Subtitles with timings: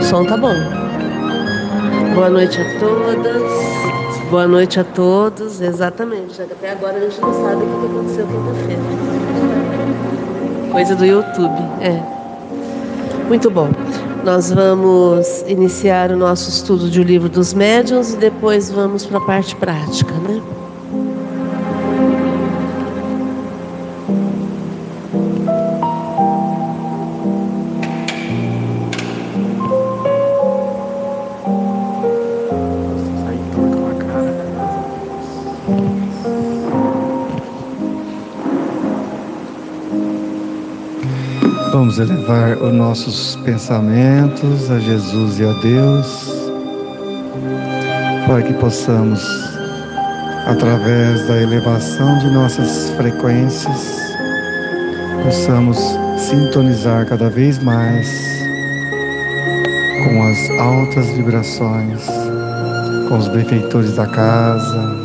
[0.00, 0.54] O som tá bom.
[2.14, 3.42] Boa noite a todas.
[4.30, 5.60] Boa noite a todos.
[5.60, 6.40] Exatamente.
[6.40, 8.80] Até agora a gente não sabe o que aconteceu quinta-feira.
[10.72, 11.62] Coisa do YouTube.
[11.82, 12.02] É.
[13.28, 13.68] Muito bom.
[14.24, 19.18] Nós vamos iniciar o nosso estudo de O Livro dos Médiuns e depois vamos para
[19.18, 20.40] a parte prática, né?
[42.02, 46.34] Elevar os nossos pensamentos a Jesus e a Deus,
[48.26, 49.24] para que possamos,
[50.46, 54.12] através da elevação de nossas frequências,
[55.24, 55.78] possamos
[56.18, 58.08] sintonizar cada vez mais
[60.04, 62.04] com as altas vibrações,
[63.08, 64.96] com os benfeitores da casa,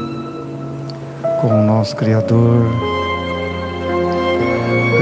[1.42, 2.97] com o nosso Criador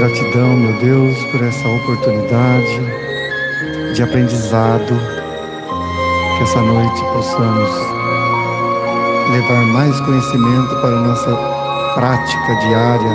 [0.06, 2.80] Gratidão, meu Deus, por essa oportunidade
[3.92, 4.94] de aprendizado.
[6.36, 7.70] Que essa noite possamos
[9.32, 11.36] levar mais conhecimento para a nossa
[11.96, 13.10] prática diária,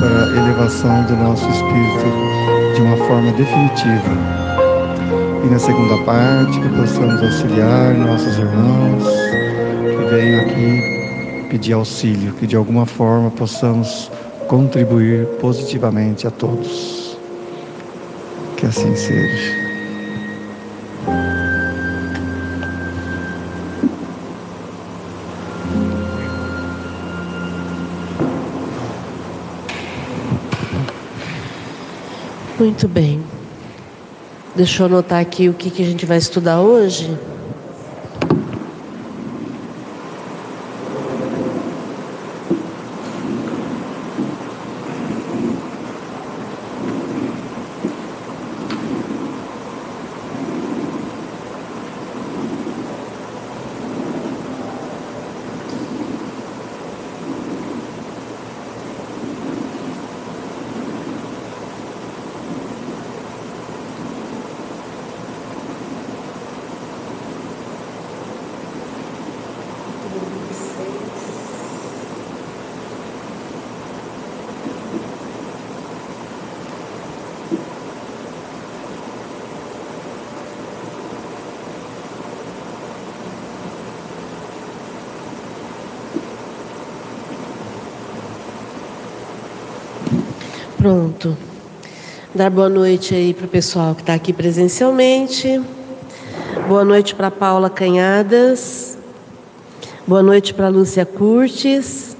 [0.00, 4.16] para a elevação do nosso espírito de uma forma definitiva.
[5.44, 9.04] E na segunda parte, que possamos auxiliar nossos irmãos
[9.96, 14.10] que venham aqui pedir auxílio, que de alguma forma possamos
[14.48, 17.16] contribuir positivamente a todos.
[18.56, 19.68] Que assim seja.
[32.58, 33.22] Muito bem.
[34.56, 37.16] Deixa eu anotar aqui o que, que a gente vai estudar hoje.
[90.78, 91.36] Pronto.
[92.38, 95.60] Dar boa noite aí para o pessoal que está aqui presencialmente.
[96.68, 98.96] Boa noite para Paula Canhadas.
[100.06, 102.16] Boa noite para Lúcia Curtis.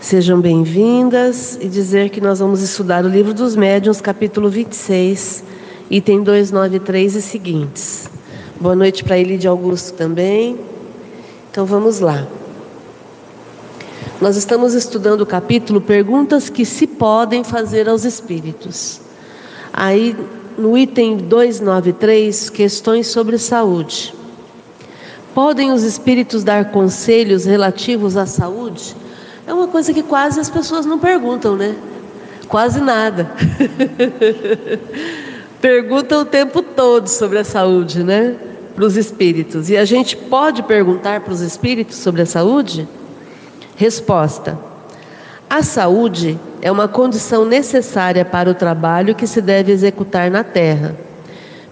[0.00, 5.44] Sejam bem-vindas e dizer que nós vamos estudar o livro dos médiuns, capítulo 26,
[5.90, 8.08] item 293 e seguintes.
[8.58, 10.58] Boa noite para Elide Augusto também.
[11.50, 12.26] Então vamos lá.
[14.24, 18.98] Nós estamos estudando o capítulo Perguntas que se podem fazer aos espíritos.
[19.70, 20.16] Aí,
[20.56, 24.14] no item 293, questões sobre saúde.
[25.34, 28.96] Podem os espíritos dar conselhos relativos à saúde?
[29.46, 31.76] É uma coisa que quase as pessoas não perguntam, né?
[32.48, 33.30] Quase nada.
[35.60, 38.36] Perguntam o tempo todo sobre a saúde, né?
[38.74, 39.68] Para os espíritos.
[39.68, 42.88] E a gente pode perguntar para os espíritos sobre a saúde?
[43.76, 44.56] Resposta:
[45.50, 50.94] A saúde é uma condição necessária para o trabalho que se deve executar na terra,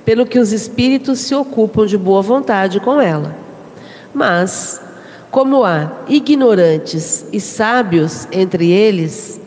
[0.05, 3.37] pelo que os espíritos se ocupam de boa vontade com ela.
[4.13, 4.81] Mas,
[5.31, 9.41] como há ignorantes e sábios entre eles,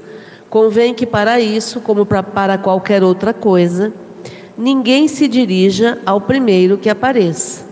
[0.49, 3.93] convém que para isso, como para qualquer outra coisa,
[4.57, 7.64] ninguém se dirija ao primeiro que apareça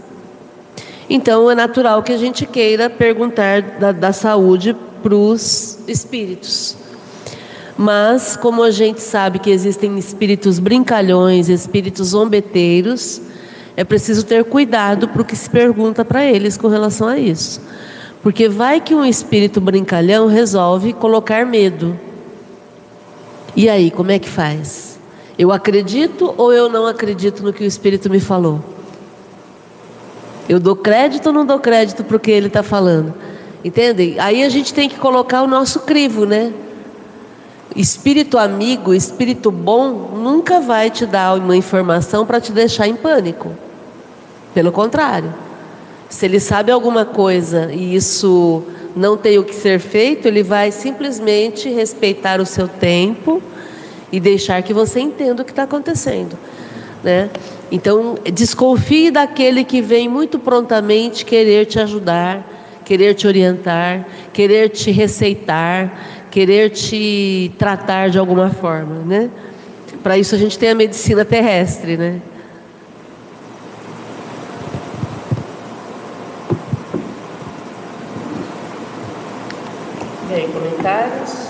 [1.13, 6.75] então é natural que a gente queira perguntar da, da saúde para os espíritos.
[7.77, 13.21] Mas, como a gente sabe que existem espíritos brincalhões, espíritos zombeteiros,
[13.77, 17.61] é preciso ter cuidado para o que se pergunta para eles com relação a isso.
[18.23, 21.95] Porque vai que um espírito brincalhão resolve colocar medo.
[23.55, 24.97] E aí, como é que faz?
[25.37, 28.72] Eu acredito ou eu não acredito no que o espírito me falou?
[30.47, 33.13] Eu dou crédito ou não dou crédito para o que ele está falando?
[33.63, 34.19] Entendem?
[34.19, 36.51] Aí a gente tem que colocar o nosso crivo, né?
[37.75, 43.51] Espírito amigo, espírito bom, nunca vai te dar uma informação para te deixar em pânico.
[44.53, 45.33] Pelo contrário,
[46.09, 48.63] se ele sabe alguma coisa e isso
[48.95, 53.41] não tem o que ser feito, ele vai simplesmente respeitar o seu tempo
[54.11, 56.37] e deixar que você entenda o que está acontecendo.
[57.03, 57.31] Né?
[57.73, 62.47] Então, desconfie daquele que vem muito prontamente querer te ajudar,
[62.85, 68.99] querer te orientar, querer te receitar, querer te tratar de alguma forma.
[68.99, 69.31] Né?
[70.03, 71.97] Para isso, a gente tem a medicina terrestre.
[71.97, 72.21] Né?
[80.29, 81.47] Bem, comentários?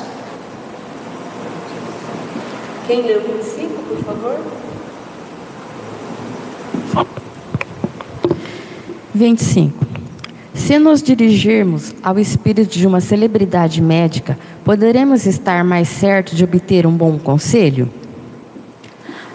[2.88, 4.73] Quem leu 25, por favor?
[9.14, 9.86] 25.
[10.54, 16.88] Se nos dirigirmos ao espírito de uma celebridade médica, poderemos estar mais certos de obter
[16.88, 17.90] um bom conselho?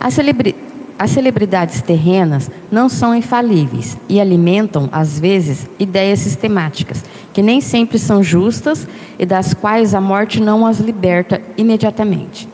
[0.01, 0.55] As, celebri
[0.99, 8.01] as celebridades terrenas não são infalíveis e alimentam, às vezes, ideias sistemáticas que nem sempre
[8.01, 8.87] são justas
[9.17, 12.49] e das quais a morte não as liberta imediatamente.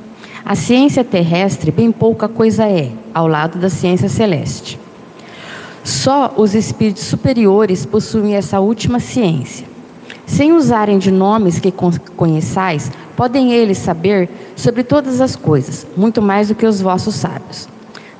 [0.44, 4.83] A ciência terrestre bem pouca coisa é, ao lado da ciência celeste.
[6.04, 9.66] Só os espíritos superiores possuem essa última ciência.
[10.26, 11.72] Sem usarem de nomes que
[12.14, 17.66] conheçais, podem eles saber sobre todas as coisas, muito mais do que os vossos sábios.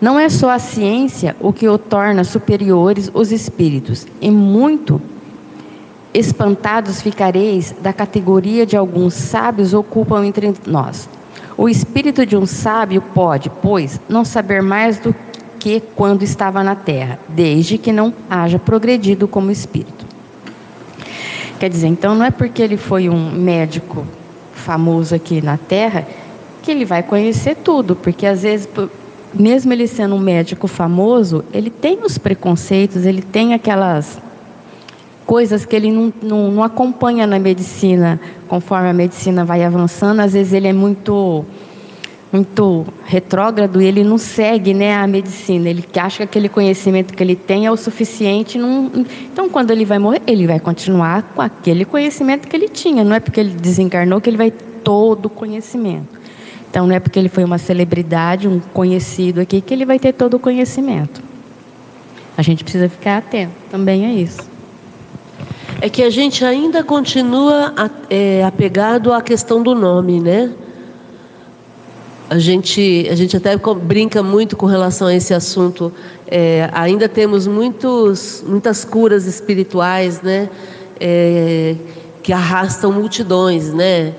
[0.00, 4.98] Não é só a ciência o que o torna superiores os espíritos, e muito
[6.14, 11.06] espantados ficareis da categoria de alguns sábios ocupam entre nós.
[11.54, 15.14] O espírito de um sábio pode, pois, não saber mais do
[15.64, 20.04] que quando estava na terra, desde que não haja progredido como espírito.
[21.58, 24.06] Quer dizer, então não é porque ele foi um médico
[24.52, 26.06] famoso aqui na terra
[26.62, 28.68] que ele vai conhecer tudo, porque às vezes,
[29.32, 34.20] mesmo ele sendo um médico famoso, ele tem os preconceitos, ele tem aquelas
[35.24, 40.34] coisas que ele não, não, não, acompanha na medicina, conforme a medicina vai avançando, às
[40.34, 41.42] vezes ele é muito
[42.34, 47.22] muito retrógrado e ele não segue né, a medicina, ele acha que aquele conhecimento que
[47.22, 48.58] ele tem é o suficiente.
[48.58, 48.90] Não...
[49.32, 53.14] Então, quando ele vai morrer, ele vai continuar com aquele conhecimento que ele tinha, não
[53.14, 56.20] é porque ele desencarnou que ele vai todo o conhecimento.
[56.68, 60.12] Então, não é porque ele foi uma celebridade, um conhecido aqui, que ele vai ter
[60.12, 61.22] todo o conhecimento.
[62.36, 64.54] A gente precisa ficar atento, também é isso
[65.80, 67.74] é que a gente ainda continua
[68.08, 70.50] é, apegado à questão do nome, né?
[72.28, 75.92] A gente, a gente até brinca muito com relação a esse assunto.
[76.26, 80.48] É, ainda temos muitos, muitas curas espirituais, né?
[80.98, 81.74] É,
[82.22, 84.14] que arrastam multidões, né?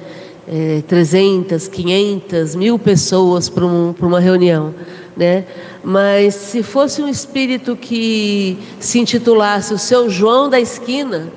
[0.47, 4.75] É, 300, 500, mil pessoas para um, uma reunião.
[5.17, 5.45] Né?
[5.83, 11.29] Mas se fosse um espírito que se intitulasse o seu João da esquina,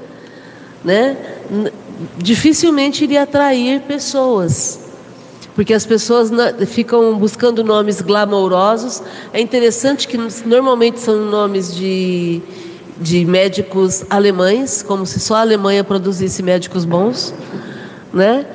[0.84, 1.16] né,
[2.18, 4.88] dificilmente iria atrair pessoas.
[5.58, 6.30] Porque as pessoas
[6.68, 9.02] ficam buscando nomes glamourosos.
[9.32, 12.40] É interessante que normalmente são nomes de,
[13.00, 17.34] de médicos alemães, como se só a Alemanha produzisse médicos bons,
[18.14, 18.46] né?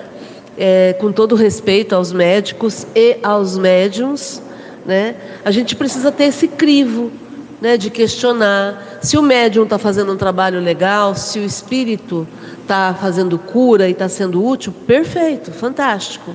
[0.57, 4.41] É, com todo respeito aos médicos e aos médiums,
[4.85, 5.17] né?
[5.43, 7.11] A gente precisa ter esse crivo
[7.59, 12.25] né, de questionar se o médium está fazendo um trabalho legal, se o espírito
[12.61, 16.33] está fazendo cura e está sendo útil, perfeito, fantástico.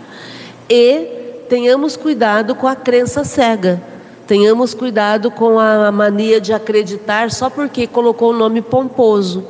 [0.69, 3.83] E tenhamos cuidado com a crença cega.
[4.27, 9.45] Tenhamos cuidado com a mania de acreditar só porque colocou o um nome pomposo.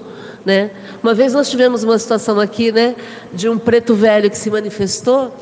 [0.44, 0.70] Né?
[1.02, 2.94] Uma vez nós tivemos uma situação aqui né,
[3.32, 5.34] de um preto velho que se manifestou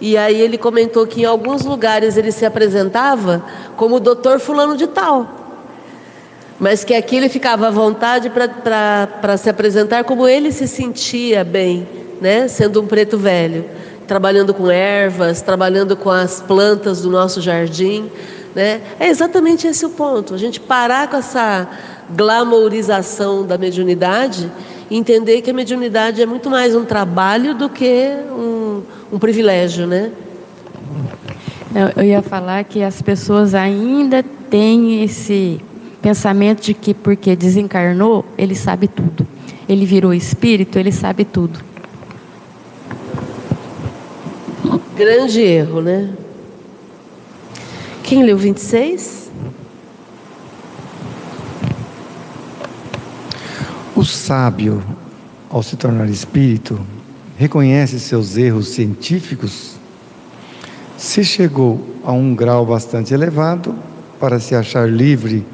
[0.00, 3.44] e aí ele comentou que em alguns lugares ele se apresentava
[3.76, 5.40] como doutor fulano de tal
[6.60, 11.88] mas que aqui ele ficava à vontade para se apresentar como ele se sentia bem,
[12.20, 12.46] né?
[12.48, 13.64] sendo um preto velho,
[14.10, 18.10] trabalhando com ervas, trabalhando com as plantas do nosso jardim.
[18.56, 18.80] Né?
[18.98, 21.68] É exatamente esse o ponto, a gente parar com essa
[22.10, 24.50] glamourização da mediunidade
[24.90, 29.86] e entender que a mediunidade é muito mais um trabalho do que um, um privilégio,
[29.86, 30.10] né?
[31.96, 35.62] Eu ia falar que as pessoas ainda têm esse
[36.02, 39.26] Pensamento de que porque desencarnou, ele sabe tudo.
[39.68, 41.69] Ele virou espírito, ele sabe tudo.
[45.00, 46.10] Grande erro, né?
[48.02, 49.30] Quem leu 26?
[53.96, 54.84] O sábio,
[55.48, 56.78] ao se tornar espírito,
[57.38, 59.76] reconhece seus erros científicos
[60.98, 63.74] Se chegou a um grau bastante elevado,
[64.18, 65.46] para se achar livre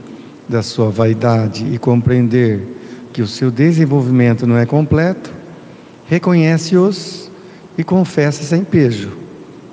[0.49, 2.67] da sua vaidade e compreender
[3.13, 5.31] que o seu desenvolvimento não é completo,
[6.09, 7.31] reconhece-os
[7.79, 9.26] e confessa sem pejo.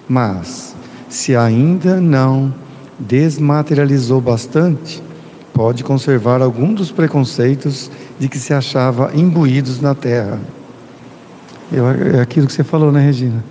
[0.08, 0.76] Mas,
[1.10, 2.54] se ainda não
[3.00, 5.02] desmaterializou bastante,
[5.54, 10.40] pode conservar algum dos preconceitos de que se achava imbuídos na terra.
[12.16, 13.44] é aquilo que você falou, né, Regina?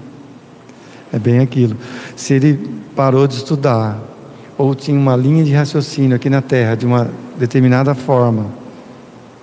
[1.12, 1.76] É bem aquilo.
[2.16, 4.00] Se ele parou de estudar,
[4.56, 8.46] ou tinha uma linha de raciocínio aqui na Terra, de uma determinada forma,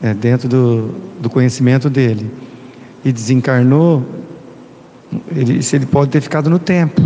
[0.01, 2.31] é, dentro do, do conhecimento dele,
[3.03, 4.03] e desencarnou,
[5.35, 7.01] ele, se ele pode ter ficado no tempo.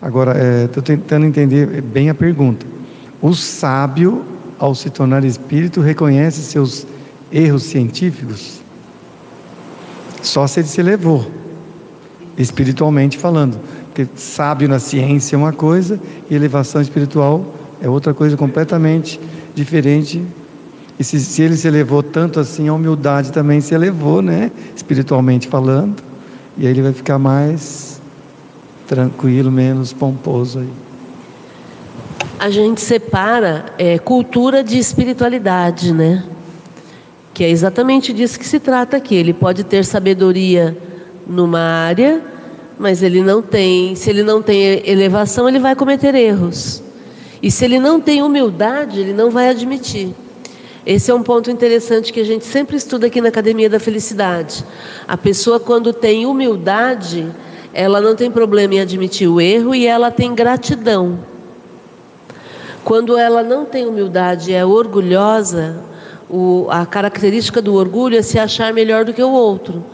[0.00, 2.66] Agora, estou é, tentando entender bem a pergunta.
[3.20, 4.24] O sábio,
[4.58, 6.86] ao se tornar espírito, reconhece seus
[7.32, 8.60] erros científicos?
[10.22, 11.30] Só se ele se elevou,
[12.36, 13.58] espiritualmente falando.
[13.86, 16.00] Porque sábio na ciência é uma coisa
[16.30, 19.20] e elevação espiritual é outra coisa completamente
[19.54, 20.24] diferente.
[20.98, 24.50] E se, se ele se elevou tanto assim, a humildade também se elevou, né?
[24.76, 26.07] Espiritualmente falando.
[26.58, 28.00] E aí ele vai ficar mais
[28.88, 30.68] tranquilo, menos pomposo aí.
[32.36, 36.24] A gente separa é, cultura de espiritualidade, né?
[37.32, 39.14] Que é exatamente disso que se trata aqui.
[39.14, 40.76] Ele pode ter sabedoria
[41.28, 42.20] numa área,
[42.76, 43.94] mas ele não tem.
[43.94, 46.82] Se ele não tem elevação, ele vai cometer erros.
[47.40, 50.12] E se ele não tem humildade, ele não vai admitir.
[50.88, 54.64] Esse é um ponto interessante que a gente sempre estuda aqui na Academia da Felicidade.
[55.06, 57.30] A pessoa, quando tem humildade,
[57.74, 61.18] ela não tem problema em admitir o erro e ela tem gratidão.
[62.82, 65.76] Quando ela não tem humildade e é orgulhosa,
[66.26, 69.84] o, a característica do orgulho é se achar melhor do que o outro.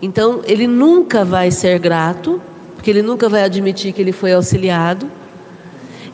[0.00, 2.40] Então, ele nunca vai ser grato,
[2.74, 5.10] porque ele nunca vai admitir que ele foi auxiliado.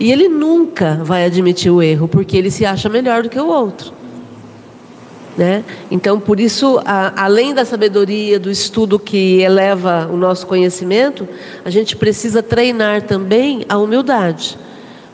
[0.00, 3.46] E ele nunca vai admitir o erro, porque ele se acha melhor do que o
[3.46, 4.02] outro.
[5.36, 5.64] Né?
[5.90, 11.28] Então, por isso, a, além da sabedoria, do estudo que eleva o nosso conhecimento,
[11.64, 14.56] a gente precisa treinar também a humildade.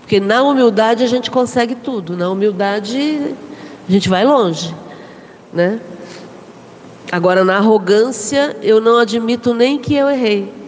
[0.00, 3.34] Porque na humildade a gente consegue tudo, na humildade
[3.88, 4.74] a gente vai longe.
[5.52, 5.80] Né?
[7.10, 10.59] Agora, na arrogância, eu não admito nem que eu errei.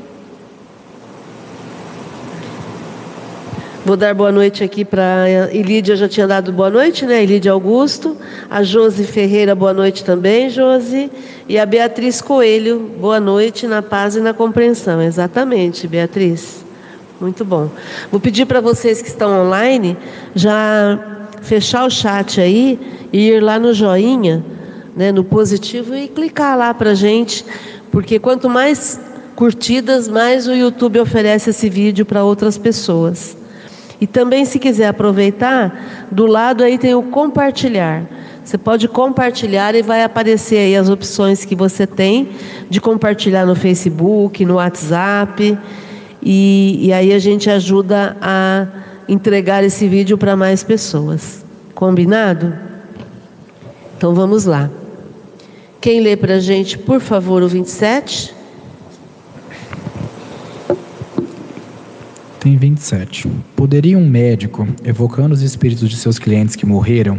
[3.85, 7.25] Vou dar boa noite aqui para Ilídia, já tinha dado boa noite, né?
[7.25, 8.17] Ilídia Augusto.
[8.49, 11.11] A Josi Ferreira, boa noite também, Josi.
[11.49, 15.03] E a Beatriz Coelho, boa noite na paz e na compreensão.
[15.03, 16.65] Exatamente, Beatriz.
[17.21, 17.71] Muito bom.
[18.09, 19.97] Vou pedir para vocês que estão online
[20.33, 22.79] já fechar o chat aí
[23.13, 24.45] e ir lá no joinha,
[24.97, 27.45] né, no positivo e clicar lá para gente,
[27.91, 29.01] porque quanto mais
[29.35, 33.42] curtidas, mais o YouTube oferece esse vídeo para outras pessoas.
[34.03, 38.03] E também, se quiser aproveitar, do lado aí tem o compartilhar.
[38.45, 42.31] Você pode compartilhar e vai aparecer aí as opções que você tem
[42.69, 45.57] de compartilhar no Facebook, no WhatsApp.
[46.21, 48.67] E, e aí a gente ajuda a
[49.09, 51.45] entregar esse vídeo para mais pessoas.
[51.73, 52.53] Combinado?
[53.97, 54.69] Então vamos lá.
[55.81, 58.35] Quem lê para a gente, por favor, o 27?
[62.43, 63.31] Tem 27.
[63.55, 67.17] Poderia um médico, evocando os espíritos de seus clientes que morreram,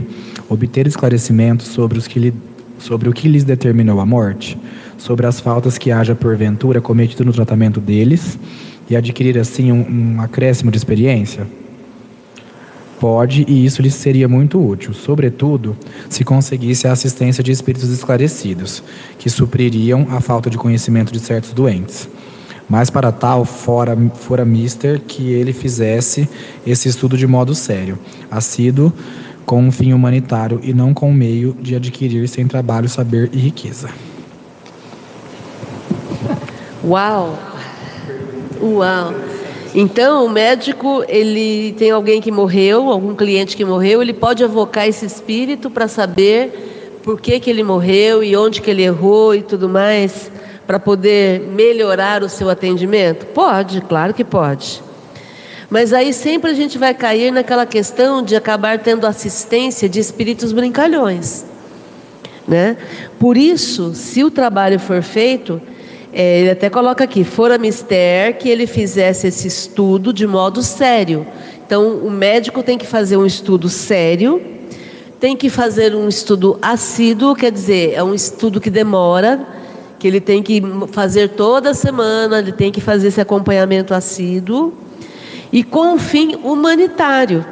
[0.49, 2.33] obter esclarecimento sobre, os que lhe,
[2.77, 4.57] sobre o que lhes determinou a morte,
[4.97, 8.37] sobre as faltas que haja porventura cometido no tratamento deles
[8.89, 11.47] e adquirir assim um, um acréscimo de experiência?
[12.99, 15.73] Pode, e isso lhe seria muito útil, sobretudo
[16.09, 18.83] se conseguisse a assistência de espíritos esclarecidos,
[19.17, 22.09] que supririam a falta de conhecimento de certos doentes.
[22.69, 26.27] Mas para tal, fora, fora mister que ele fizesse
[26.65, 27.99] esse estudo de modo sério,
[28.31, 28.91] assíduo,
[29.45, 33.37] com um fim humanitário e não com o meio de adquirir sem trabalho, saber e
[33.37, 33.89] riqueza.
[36.83, 37.37] Uau!
[38.61, 39.13] Uau!
[39.75, 44.87] Então, o médico, ele tem alguém que morreu, algum cliente que morreu, ele pode avocar
[44.87, 49.41] esse espírito para saber por que, que ele morreu e onde que ele errou e
[49.41, 50.31] tudo mais
[50.65, 53.25] para poder melhorar o seu atendimento?
[53.27, 54.81] Pode, claro que pode.
[55.69, 60.51] Mas aí sempre a gente vai cair naquela questão de acabar tendo assistência de espíritos
[60.51, 61.45] brincalhões.
[62.47, 62.77] Né?
[63.19, 65.61] Por isso, se o trabalho for feito,
[66.13, 71.25] é, ele até coloca aqui, fora mister que ele fizesse esse estudo de modo sério.
[71.65, 74.39] Então, o médico tem que fazer um estudo sério,
[75.19, 79.39] tem que fazer um estudo assíduo, quer dizer, é um estudo que demora,
[80.03, 84.73] que ele tem que fazer toda semana, ele tem que fazer esse acompanhamento assíduo
[85.49, 87.45] e com um fim humanitário,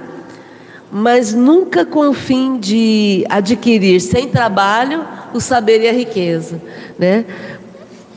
[0.92, 5.02] mas nunca com o fim de adquirir sem trabalho
[5.34, 6.62] o saber e a riqueza,
[7.00, 7.24] né?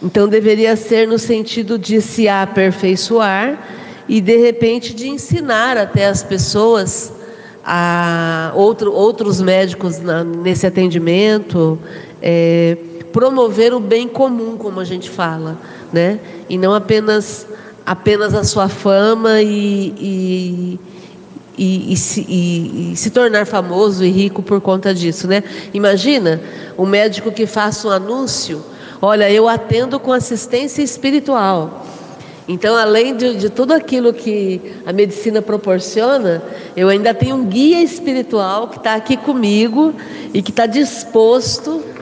[0.02, 3.56] Então deveria ser no sentido de se aperfeiçoar
[4.08, 7.12] e de repente de ensinar até as pessoas
[7.64, 11.78] a outro, outros médicos na, nesse atendimento,
[12.20, 12.76] é,
[13.14, 15.56] promover o bem comum, como a gente fala,
[15.92, 16.18] né?
[16.50, 17.46] E não apenas
[17.86, 20.80] apenas a sua fama e, e
[21.56, 25.44] e, e, se, se, tornar famoso e rico por conta disso, né?
[25.72, 26.42] Imagina
[26.76, 28.60] um médico que faça um anúncio,
[29.00, 31.86] olha, eu atendo com assistência espiritual.
[32.48, 36.42] Então, além de, de tudo aquilo que a medicina proporciona,
[36.76, 39.94] eu ainda tenho um guia espiritual que está aqui comigo
[40.32, 41.93] e que está disposto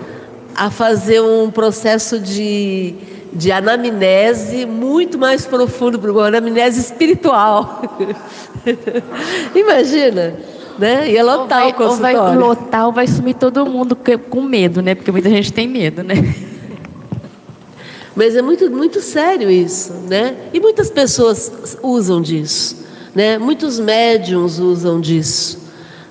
[0.55, 2.95] a fazer um processo de
[3.33, 7.81] de anamnese muito mais profundo, uma anamnese espiritual.
[9.55, 10.35] Imagina,
[10.79, 11.11] né?
[11.11, 12.19] Ia lotar vai, o consultório.
[12.19, 13.97] Ou vai lotar ou vai sumir todo mundo
[14.29, 14.95] com medo, né?
[14.95, 16.15] Porque muita gente tem medo, né?
[18.15, 20.37] Mas é muito, muito sério isso, né?
[20.53, 23.39] E muitas pessoas usam disso, né?
[23.39, 25.62] Muitos médiums usam disso.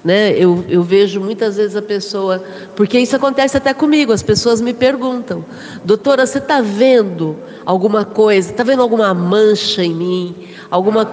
[0.03, 0.31] Né?
[0.31, 2.43] Eu, eu vejo muitas vezes a pessoa,
[2.75, 5.45] porque isso acontece até comigo, as pessoas me perguntam,
[5.85, 10.35] doutora, você está vendo alguma coisa, está vendo alguma mancha em mim?
[10.71, 11.07] Alguma,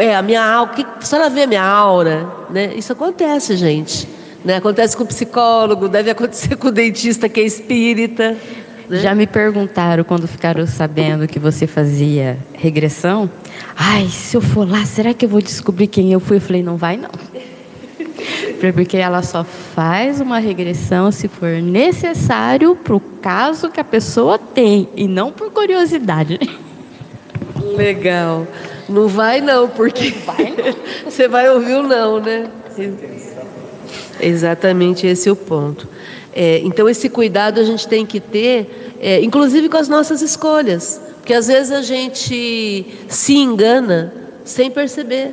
[0.00, 2.26] é, a minha aura, que, a senhora vê a minha aura?
[2.50, 2.74] Né?
[2.76, 4.08] Isso acontece, gente.
[4.44, 4.56] Né?
[4.56, 8.36] Acontece com o psicólogo, deve acontecer com o dentista que é espírita.
[8.88, 8.98] Né?
[8.98, 13.28] Já me perguntaram quando ficaram sabendo que você fazia regressão.
[13.76, 16.36] Ai, se eu for lá, será que eu vou descobrir quem eu fui?
[16.36, 17.10] Eu falei, não vai não.
[18.74, 24.38] Porque ela só faz uma regressão se for necessário para o caso que a pessoa
[24.38, 26.38] tem e não por curiosidade.
[27.76, 28.46] Legal.
[28.88, 30.76] Não vai não, porque vai não.
[31.10, 32.48] você vai ouvir o não, né?
[34.20, 35.88] Exatamente esse é o ponto.
[36.32, 41.00] É, então esse cuidado a gente tem que ter, é, inclusive com as nossas escolhas,
[41.16, 44.12] porque às vezes a gente se engana
[44.44, 45.32] sem perceber.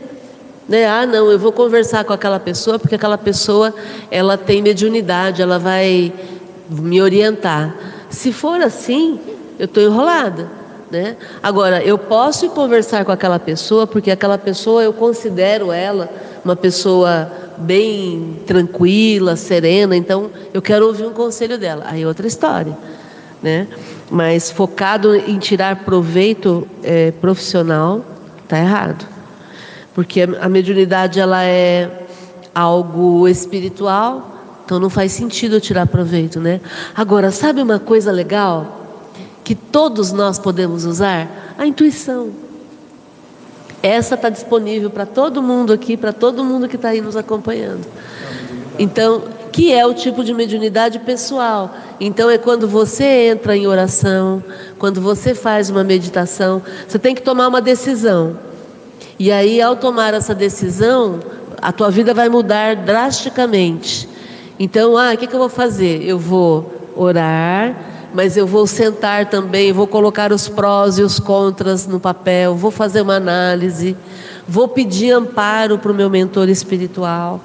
[0.68, 0.86] Né?
[0.86, 3.74] Ah, não, eu vou conversar com aquela pessoa porque aquela pessoa
[4.12, 6.12] ela tem mediunidade, ela vai
[6.70, 7.74] me orientar.
[8.10, 9.20] Se for assim,
[9.58, 10.48] eu estou enrolada.
[10.92, 11.16] Né?
[11.42, 16.10] Agora, eu posso conversar com aquela pessoa porque aquela pessoa eu considero ela
[16.44, 21.86] uma pessoa bem tranquila, serena, então eu quero ouvir um conselho dela.
[21.88, 22.78] Aí é outra história.
[23.42, 23.68] Né?
[24.10, 28.04] Mas focado em tirar proveito é, profissional,
[28.44, 29.17] está errado
[29.98, 32.06] porque a mediunidade ela é
[32.54, 34.30] algo espiritual,
[34.64, 36.62] então não faz sentido tirar proveito, né?
[36.94, 38.86] Agora, sabe uma coisa legal
[39.44, 41.56] que todos nós podemos usar?
[41.58, 42.30] A intuição.
[43.82, 47.88] Essa está disponível para todo mundo aqui, para todo mundo que está aí nos acompanhando.
[48.78, 51.76] Então, que é o tipo de mediunidade pessoal.
[52.00, 54.44] Então é quando você entra em oração,
[54.78, 58.46] quando você faz uma meditação, você tem que tomar uma decisão.
[59.20, 61.20] E aí, ao tomar essa decisão,
[61.62, 64.08] a tua vida vai mudar drasticamente.
[64.60, 66.04] Então, ah, o que, que eu vou fazer?
[66.04, 67.76] Eu vou orar,
[68.14, 72.72] mas eu vou sentar também, vou colocar os prós e os contras no papel, vou
[72.72, 73.96] fazer uma análise,
[74.48, 77.40] vou pedir amparo para o meu mentor espiritual,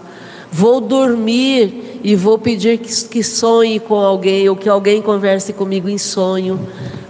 [0.51, 5.89] vou dormir e vou pedir que, que sonhe com alguém ou que alguém converse comigo
[5.89, 6.59] em sonho,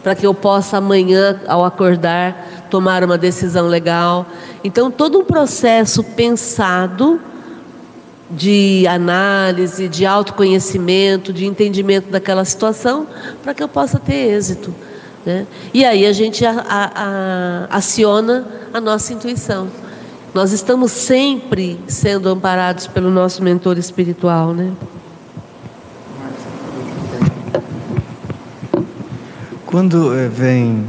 [0.02, 4.26] para que eu possa amanhã, ao acordar, tomar uma decisão legal.
[4.64, 7.20] Então, todo um processo pensado
[8.30, 13.06] de análise, de autoconhecimento, de entendimento daquela situação,
[13.42, 14.74] para que eu possa ter êxito.
[15.26, 15.46] Né?
[15.74, 19.68] E aí a gente a, a, a, aciona a nossa intuição.
[20.32, 24.72] Nós estamos sempre sendo amparados pelo nosso mentor espiritual, né?
[29.66, 30.86] Quando eh, vem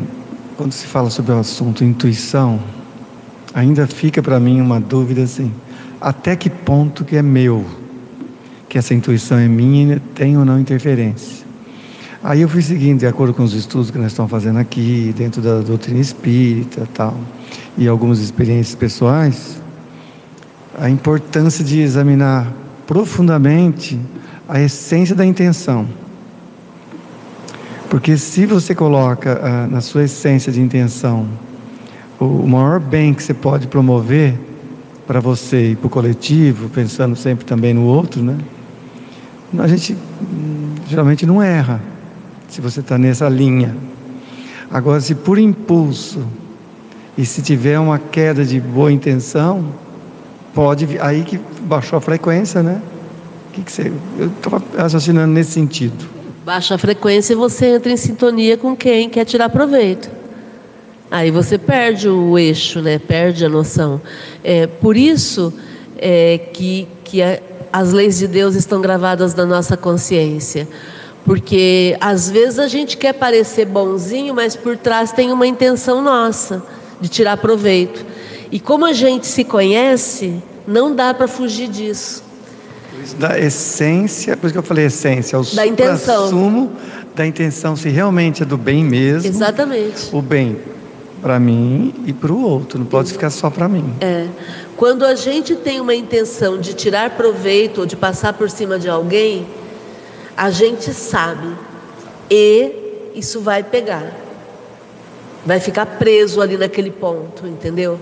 [0.58, 2.60] quando se fala sobre o assunto intuição,
[3.54, 5.52] ainda fica para mim uma dúvida assim:
[6.00, 7.66] até que ponto que é meu,
[8.70, 11.44] que essa intuição é minha tem ou não interferência?
[12.24, 15.42] Aí eu fui seguindo, de acordo com os estudos que nós estamos fazendo aqui, dentro
[15.42, 17.18] da doutrina espírita tal,
[17.78, 19.62] e algumas experiências pessoais,
[20.80, 22.52] a importância de examinar
[22.88, 24.00] profundamente
[24.48, 25.86] a essência da intenção.
[27.94, 31.28] Porque se você coloca ah, na sua essência de intenção
[32.20, 34.34] o, maior bem que você pode promover
[35.06, 38.36] para você e para o coletivo, pensando sempre também no outro, né?
[39.60, 39.96] A gente
[40.90, 41.80] geralmente não erra
[42.50, 43.78] se você está nessa linha.
[44.72, 46.26] Agora, se por impulso
[47.16, 49.68] E se tiver uma queda de boa intenção,
[50.52, 50.98] pode.
[51.00, 52.82] Aí que baixou a frequência, né?
[53.52, 53.94] Que, que você.
[54.18, 56.13] Eu estava raciocinando nesse sentido.
[56.44, 60.12] Baixa a frequência e você entra em sintonia com quem quer tirar proveito.
[61.10, 63.00] Aí você perde o eixo, né?
[63.00, 64.02] perde a noção.
[64.44, 65.54] É, por isso
[65.98, 67.40] é, que, que a,
[67.72, 70.68] as leis de Deus estão gravadas na nossa consciência.
[71.24, 76.62] Porque às vezes a gente quer parecer bonzinho, mas por trás tem uma intenção nossa
[77.00, 78.06] de tirar proveito.
[78.52, 82.23] E como a gente se conhece, não dá para fugir disso.
[83.20, 86.30] Da essência, por isso que eu falei essência, o da intenção.
[86.30, 86.72] sumo
[87.16, 89.28] da intenção, se realmente é do bem mesmo.
[89.28, 90.10] Exatamente.
[90.12, 90.58] O bem
[91.24, 93.94] para mim e para o outro, não pode ficar só para mim.
[94.02, 94.28] É.
[94.76, 98.90] Quando a gente tem uma intenção de tirar proveito ou de passar por cima de
[98.90, 99.48] alguém,
[100.36, 101.48] a gente sabe
[102.30, 104.14] e isso vai pegar.
[105.46, 107.98] Vai ficar preso ali naquele ponto, entendeu?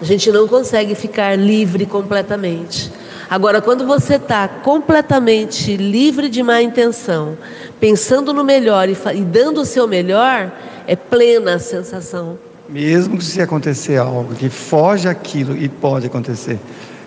[0.00, 2.92] A gente não consegue ficar livre completamente.
[3.30, 7.38] Agora, quando você está completamente livre de má intenção,
[7.78, 10.50] pensando no melhor e, e dando o seu melhor,
[10.84, 12.36] é plena a sensação.
[12.68, 16.58] Mesmo que se acontecer algo que foge aquilo, e pode acontecer,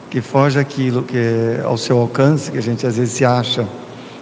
[0.10, 3.68] que foge aquilo que é ao seu alcance, que a gente às vezes se acha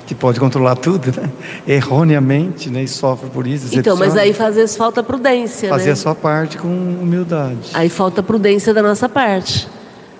[0.07, 1.29] que pode controlar tudo, né?
[1.67, 2.81] erroneamente, né?
[2.81, 3.77] e sofre por isso.
[3.77, 5.69] Então, mas aí faz falta prudência.
[5.69, 5.91] Fazer né?
[5.91, 7.69] a sua parte com humildade.
[7.75, 9.69] Aí falta prudência da nossa parte,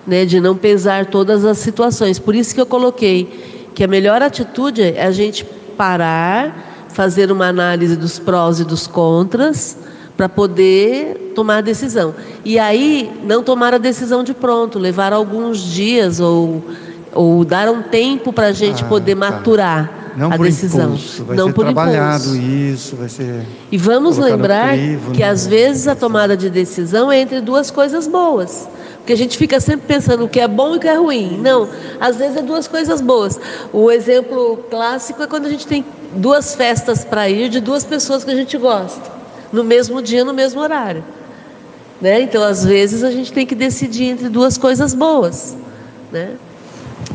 [0.06, 0.24] né?
[0.24, 2.18] de não pesar todas as situações.
[2.18, 5.44] Por isso que eu coloquei que a melhor atitude é a gente
[5.76, 9.76] parar, fazer uma análise dos prós e dos contras
[10.16, 12.14] para poder tomar a decisão.
[12.44, 16.62] E aí, não tomar a decisão de pronto, levar alguns dias ou,
[17.14, 19.30] ou dar um tempo para a gente ah, poder tá.
[19.30, 20.94] maturar não a decisão.
[20.94, 22.42] Impulso, vai não ser por trabalhado impulso.
[22.42, 23.46] isso, vai ser.
[23.70, 24.74] E vamos lembrar
[25.14, 28.68] que às vezes a tomada de decisão é entre duas coisas boas.
[28.98, 31.38] Porque a gente fica sempre pensando o que é bom e o que é ruim.
[31.42, 31.68] Não,
[32.00, 33.38] às vezes é duas coisas boas.
[33.72, 38.22] O exemplo clássico é quando a gente tem duas festas para ir de duas pessoas
[38.22, 39.10] que a gente gosta
[39.52, 41.04] no mesmo dia, no mesmo horário.
[42.00, 42.22] Né?
[42.22, 45.56] Então, às vezes, a gente tem que decidir entre duas coisas boas.
[46.10, 46.32] Né?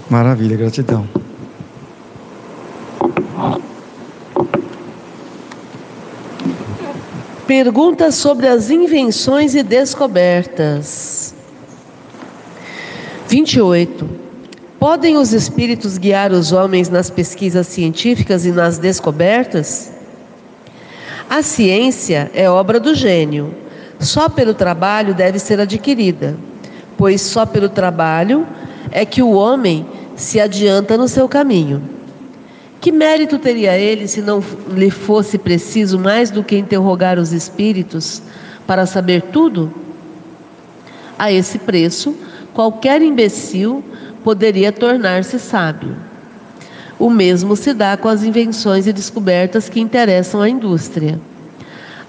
[0.09, 1.07] Maravilha, gratidão.
[7.47, 11.33] Pergunta sobre as invenções e descobertas.
[13.27, 14.09] 28.
[14.77, 19.91] Podem os espíritos guiar os homens nas pesquisas científicas e nas descobertas?
[21.29, 23.55] A ciência é obra do gênio.
[23.99, 26.37] Só pelo trabalho deve ser adquirida,
[26.97, 28.45] pois só pelo trabalho
[28.91, 31.96] é que o homem se adianta no seu caminho.
[32.79, 38.21] Que mérito teria ele se não lhe fosse preciso mais do que interrogar os espíritos
[38.67, 39.73] para saber tudo?
[41.17, 42.15] A esse preço,
[42.53, 43.83] qualquer imbecil
[44.23, 45.95] poderia tornar-se sábio.
[46.99, 51.19] O mesmo se dá com as invenções e descobertas que interessam a indústria.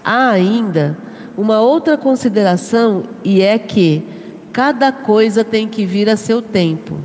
[0.03, 0.97] Há ainda
[1.35, 4.03] uma outra consideração e é que
[4.51, 6.99] cada coisa tem que vir a seu tempo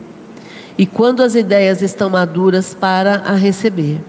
[0.77, 4.01] e quando as ideias estão maduras para a receber.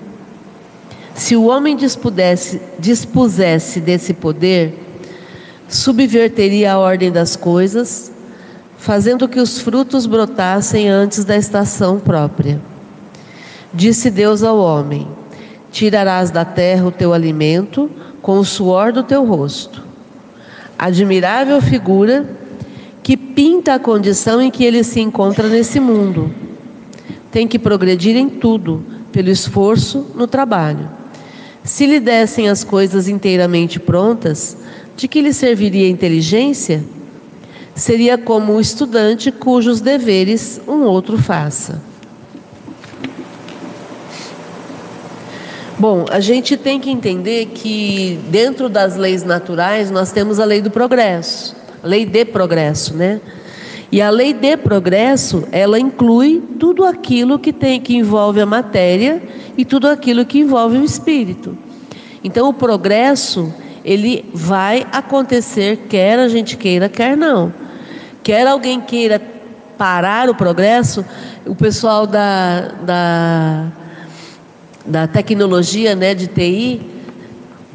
[1.14, 4.74] Se o homem dispusesse, dispusesse desse poder,
[5.68, 8.12] subverteria a ordem das coisas,
[8.78, 12.60] fazendo que os frutos brotassem antes da estação própria.
[13.74, 15.08] Disse Deus ao homem:
[15.72, 17.90] Tirarás da terra o teu alimento
[18.22, 19.84] com o suor do teu rosto.
[20.78, 22.26] Admirável figura
[23.02, 26.45] que pinta a condição em que ele se encontra nesse mundo.
[27.36, 30.90] Tem que progredir em tudo, pelo esforço no trabalho.
[31.66, 34.56] Se lhe dessem as coisas inteiramente prontas,
[34.96, 36.82] de que lhe serviria a inteligência?
[37.76, 41.82] Seria como o estudante cujos deveres um outro faça.
[45.78, 50.62] Bom, a gente tem que entender que dentro das leis naturais nós temos a lei
[50.62, 53.20] do progresso, lei de progresso, né?
[53.96, 59.24] E a lei de progresso, ela inclui tudo aquilo que tem que envolve a matéria
[59.58, 61.58] e tudo aquilo que envolve o espírito.
[62.22, 63.54] Então o progresso,
[63.86, 67.54] ele vai acontecer quer a gente queira, quer não.
[68.22, 69.18] Quer alguém queira
[69.78, 71.06] parar o progresso,
[71.46, 73.66] o pessoal da, da
[74.86, 76.82] da tecnologia, né, de TI,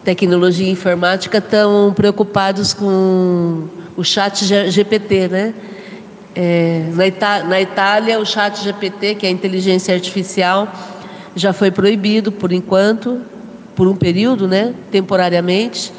[0.04, 5.54] tecnologia informática, estão preocupados com o chat GPT, né?
[6.34, 10.68] É, na, na Itália, o chat GPT, que é a inteligência artificial,
[11.34, 13.20] já foi proibido por enquanto,
[13.74, 15.92] por um período, né, temporariamente.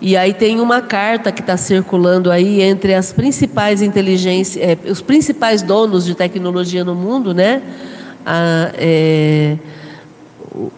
[0.00, 5.02] E aí tem uma carta que está circulando aí entre as principais inteligências, é, os
[5.02, 7.62] principais donos de tecnologia no mundo, né?
[8.24, 9.58] A, é,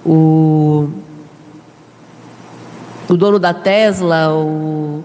[0.05, 0.89] o,
[3.09, 5.05] o dono da Tesla, o,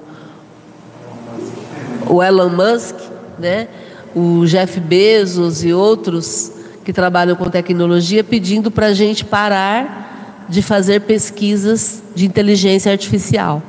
[2.07, 2.95] o Elon Musk,
[3.39, 3.67] né?
[4.15, 6.51] o Jeff Bezos e outros
[6.83, 13.61] que trabalham com tecnologia pedindo para a gente parar de fazer pesquisas de inteligência artificial.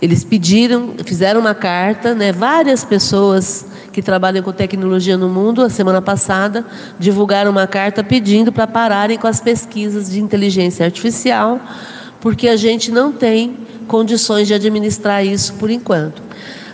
[0.00, 5.68] Eles pediram, fizeram uma carta, né, várias pessoas que trabalham com tecnologia no mundo, a
[5.68, 6.64] semana passada,
[6.98, 11.60] divulgaram uma carta pedindo para pararem com as pesquisas de inteligência artificial,
[12.20, 13.56] porque a gente não tem
[13.86, 16.22] condições de administrar isso por enquanto.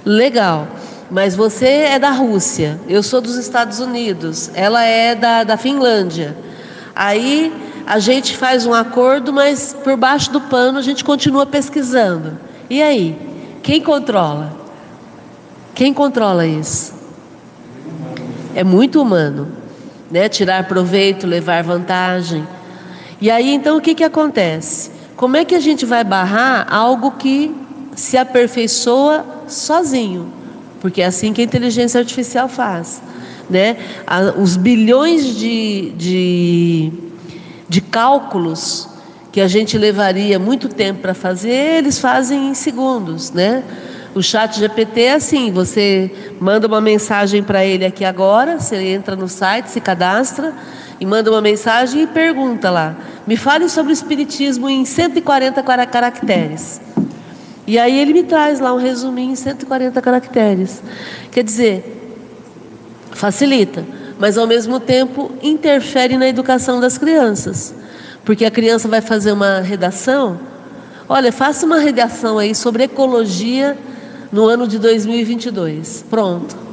[0.04, 0.68] Legal.
[1.10, 6.36] Mas você é da Rússia, eu sou dos Estados Unidos, ela é da, da Finlândia.
[6.94, 7.50] Aí
[7.86, 12.38] a gente faz um acordo, mas por baixo do pano a gente continua pesquisando.
[12.68, 13.16] E aí?
[13.62, 14.54] Quem controla?
[15.74, 16.92] Quem controla isso?
[18.54, 19.48] É muito humano,
[20.10, 20.28] né?
[20.28, 22.46] Tirar proveito, levar vantagem.
[23.18, 24.90] E aí então o que, que acontece?
[25.16, 27.54] Como é que a gente vai barrar algo que
[27.96, 30.37] se aperfeiçoa sozinho?
[30.80, 33.02] Porque é assim que a inteligência artificial faz.
[33.48, 33.76] Né?
[34.36, 36.92] Os bilhões de, de,
[37.68, 38.88] de cálculos
[39.32, 43.30] que a gente levaria muito tempo para fazer, eles fazem em segundos.
[43.30, 43.62] Né?
[44.14, 46.10] O chat GPT é assim, você
[46.40, 50.52] manda uma mensagem para ele aqui agora, você entra no site, se cadastra
[50.98, 56.80] e manda uma mensagem e pergunta lá, me fale sobre o espiritismo em 140 caracteres.
[57.68, 60.82] E aí ele me traz lá um resuminho em 140 caracteres.
[61.30, 62.16] Quer dizer,
[63.12, 63.84] facilita,
[64.18, 67.74] mas ao mesmo tempo interfere na educação das crianças.
[68.24, 70.40] Porque a criança vai fazer uma redação.
[71.06, 73.76] Olha, faça uma redação aí sobre ecologia
[74.32, 76.06] no ano de 2022.
[76.08, 76.67] Pronto.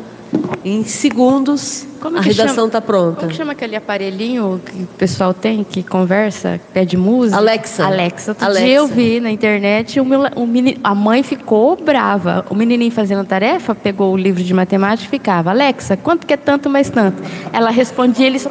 [0.64, 3.22] Em segundos, a redação está pronta.
[3.22, 7.38] Como que chama aquele aparelhinho que o pessoal tem, que conversa, pede música?
[7.38, 7.86] Alexa.
[7.86, 8.32] Alexa.
[8.32, 8.66] Outro Alexa.
[8.66, 12.46] dia eu vi na internet, o meu, o menino, a mãe ficou brava.
[12.50, 16.38] O menininho fazendo tarefa, pegou o livro de matemática e ficava, Alexa, quanto que é
[16.38, 17.22] tanto mais tanto?
[17.54, 18.50] Ela respondia, ele só...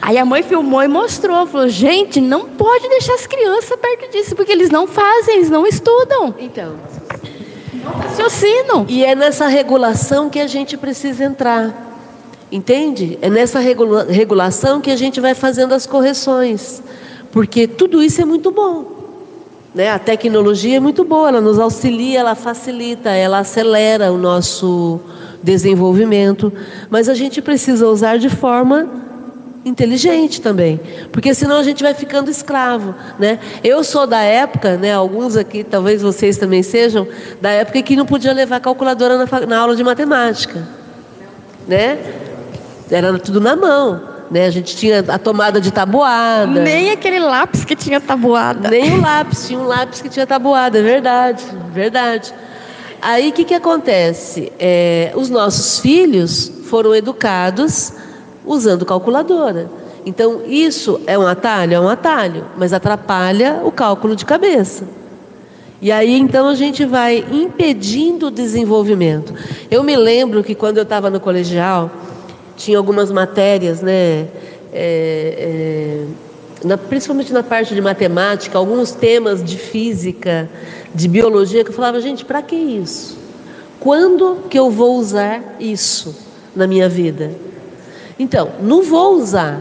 [0.00, 4.34] Aí a mãe filmou e mostrou, falou, gente, não pode deixar as crianças perto disso,
[4.34, 6.34] porque eles não fazem, eles não estudam.
[6.40, 6.74] Então...
[7.84, 8.86] Raciocínio.
[8.88, 11.90] E é nessa regulação que a gente precisa entrar.
[12.50, 13.18] Entende?
[13.22, 16.82] É nessa regula regulação que a gente vai fazendo as correções.
[17.30, 18.84] Porque tudo isso é muito bom.
[19.74, 19.90] Né?
[19.90, 25.00] A tecnologia é muito boa, ela nos auxilia, ela facilita, ela acelera o nosso
[25.42, 26.52] desenvolvimento.
[26.90, 29.01] Mas a gente precisa usar de forma
[29.64, 30.80] inteligente também,
[31.12, 33.38] porque senão a gente vai ficando escravo, né?
[33.62, 34.92] Eu sou da época, né?
[34.92, 37.06] Alguns aqui, talvez vocês também sejam,
[37.40, 40.66] da época que não podia levar calculadora na, na aula de matemática,
[41.66, 41.98] né?
[42.90, 44.12] Era tudo na mão.
[44.30, 44.46] Né?
[44.46, 46.60] A gente tinha a tomada de tabuada.
[46.60, 48.70] Nem aquele lápis que tinha tabuada.
[48.70, 52.32] Nem o lápis, tinha um lápis que tinha tabuada, é verdade, verdade.
[53.00, 54.50] Aí o que, que acontece?
[54.58, 57.92] É, os nossos filhos foram educados
[58.44, 59.70] usando calculadora.
[60.04, 61.74] Então, isso é um atalho?
[61.74, 64.84] É um atalho, mas atrapalha o cálculo de cabeça.
[65.80, 69.34] E aí, então, a gente vai impedindo o desenvolvimento.
[69.70, 71.90] Eu me lembro que quando eu estava no colegial,
[72.56, 74.28] tinha algumas matérias, né?
[74.72, 76.06] É, é,
[76.64, 80.48] na, principalmente na parte de matemática, alguns temas de física,
[80.94, 83.18] de biologia, que eu falava, gente, para que isso?
[83.80, 86.14] Quando que eu vou usar isso
[86.54, 87.32] na minha vida?
[88.22, 89.60] Então, não vou usar.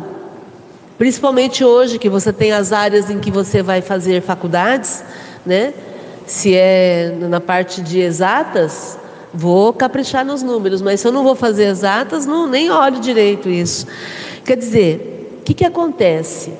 [0.95, 5.03] Principalmente hoje que você tem as áreas em que você vai fazer faculdades,
[5.43, 5.73] né?
[6.27, 8.99] Se é na parte de exatas,
[9.33, 13.49] vou caprichar nos números, mas se eu não vou fazer exatas, não, nem olho direito
[13.49, 13.87] isso.
[14.45, 16.53] Quer dizer, o que, que acontece?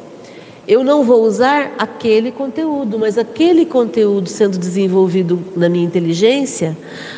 [0.67, 6.75] Eu não vou usar aquele conteúdo, mas aquele conteúdo sendo desenvolvido na minha inteligência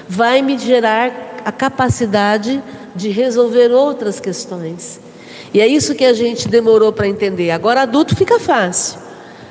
[0.09, 4.99] vai me gerar a capacidade de resolver outras questões.
[5.53, 7.51] E é isso que a gente demorou para entender.
[7.51, 8.99] Agora, adulto fica fácil.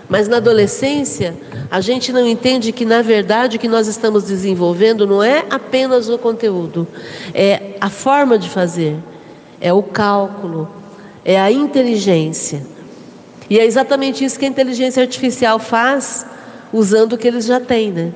[0.09, 1.35] Mas na adolescência,
[1.71, 6.09] a gente não entende que, na verdade, o que nós estamos desenvolvendo não é apenas
[6.09, 6.87] o conteúdo,
[7.33, 8.97] é a forma de fazer,
[9.61, 10.69] é o cálculo,
[11.25, 12.63] é a inteligência.
[13.49, 16.27] E é exatamente isso que a inteligência artificial faz,
[16.73, 18.13] usando o que eles já têm, né?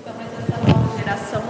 [0.00, 1.42] Então, mas essa nova geração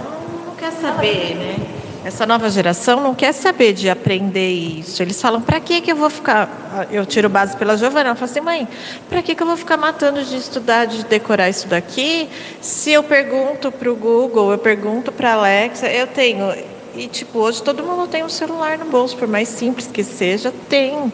[0.45, 1.70] não quer saber, né?
[2.03, 5.01] Essa nova geração não quer saber de aprender isso.
[5.01, 6.87] Eles falam, para que que eu vou ficar...
[6.91, 8.67] Eu tiro base pela Giovana, ela fala assim, mãe,
[9.09, 12.27] para que que eu vou ficar matando de estudar, de decorar isso daqui,
[12.59, 16.53] se eu pergunto para o Google, eu pergunto para a Alexa, eu tenho...
[16.95, 20.53] E, tipo, hoje todo mundo tem um celular no bolso, por mais simples que seja,
[20.67, 21.11] tem.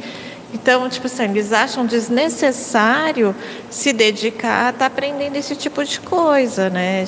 [0.51, 3.35] Então, tipo assim, eles acham desnecessário
[3.69, 7.05] se dedicar a estar tá aprendendo esse tipo de coisa, né?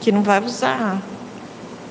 [0.00, 1.00] que não vai usar,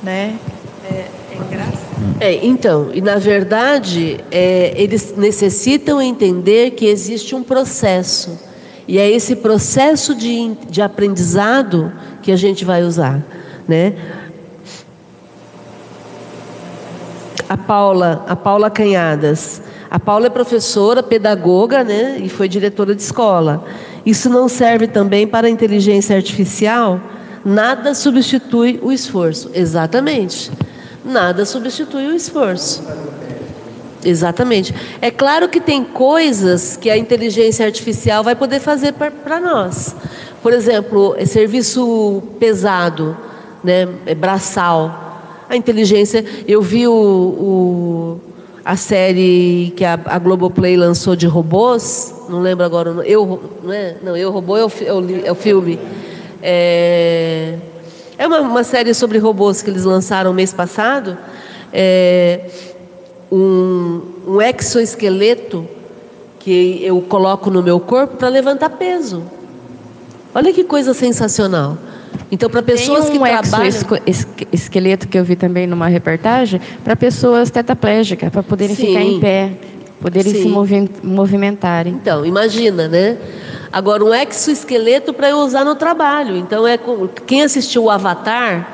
[0.04, 0.38] né?
[0.83, 1.83] É, é.
[2.19, 8.39] É, então, e na verdade, é, eles necessitam entender que existe um processo.
[8.87, 11.91] E é esse processo de, de aprendizado
[12.21, 13.21] que a gente vai usar.
[13.67, 13.93] Né?
[17.47, 19.61] A Paula, a Paula Canhadas.
[19.89, 22.17] A Paula é professora, pedagoga, né?
[22.19, 23.63] E foi diretora de escola.
[24.05, 26.99] Isso não serve também para a inteligência artificial?
[27.45, 29.51] Nada substitui o esforço.
[29.53, 30.51] Exatamente.
[31.03, 32.83] Nada substitui o esforço.
[34.05, 34.73] Exatamente.
[35.01, 39.95] É claro que tem coisas que a inteligência artificial vai poder fazer para nós.
[40.41, 43.17] Por exemplo, é serviço pesado,
[43.63, 45.45] né, é braçal.
[45.49, 48.21] A inteligência, eu vi o, o
[48.65, 53.97] a série que a, a Globoplay lançou de robôs, não lembro agora, eu, não é?
[54.01, 55.77] Não, eu robô é o, é o, é o filme.
[56.41, 57.57] É,
[58.17, 61.17] é uma, uma, série sobre robôs que eles lançaram mês passado.
[61.71, 62.41] É
[63.34, 65.67] um, um exoesqueleto
[66.39, 69.23] que eu coloco no meu corpo para levantar peso.
[70.36, 71.78] Olha que coisa sensacional.
[72.32, 73.71] Então, para pessoas Tem um que trabalham.
[74.52, 78.88] esqueleto que eu vi também numa reportagem para pessoas tetraplégicas, para poderem Sim.
[78.88, 79.52] ficar em pé,
[80.03, 80.43] poderem Sim.
[80.43, 81.93] se movimentarem.
[81.93, 83.17] Então, imagina, né?
[83.71, 86.35] Agora, um exoesqueleto para eu usar no trabalho.
[86.35, 86.77] Então, é
[87.25, 88.67] quem assistiu o Avatar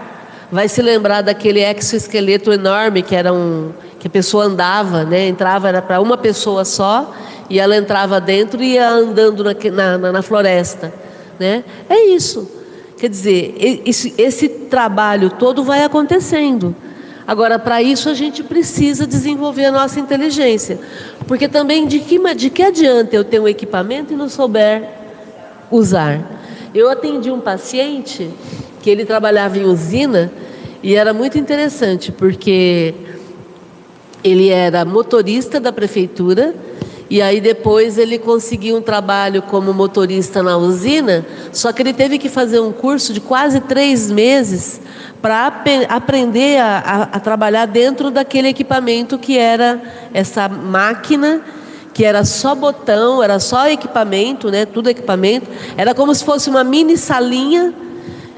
[0.51, 5.27] vai se lembrar daquele exoesqueleto enorme que era um que a pessoa andava, né?
[5.27, 7.13] Entrava era para uma pessoa só
[7.47, 10.91] e ela entrava dentro e ia andando na, na, na floresta,
[11.37, 11.63] né?
[11.87, 12.49] É isso.
[12.97, 16.75] Quer dizer, esse, esse trabalho todo vai acontecendo.
[17.29, 20.79] Agora, para isso, a gente precisa desenvolver a nossa inteligência.
[21.27, 24.89] Porque também, de que, de que adianta eu ter um equipamento e não souber
[25.69, 26.19] usar?
[26.73, 28.31] Eu atendi um paciente
[28.81, 30.31] que ele trabalhava em usina
[30.81, 32.95] e era muito interessante, porque
[34.23, 36.55] ele era motorista da prefeitura
[37.09, 42.19] e aí depois ele conseguiu um trabalho como motorista na usina, só que ele teve
[42.19, 44.79] que fazer um curso de quase três meses
[45.21, 49.81] para ap aprender a, a, a trabalhar dentro daquele equipamento que era
[50.13, 51.41] essa máquina
[51.99, 54.65] que era só botão, era só equipamento, né?
[54.65, 55.47] Tudo equipamento.
[55.75, 57.73] Era como se fosse uma mini salinha,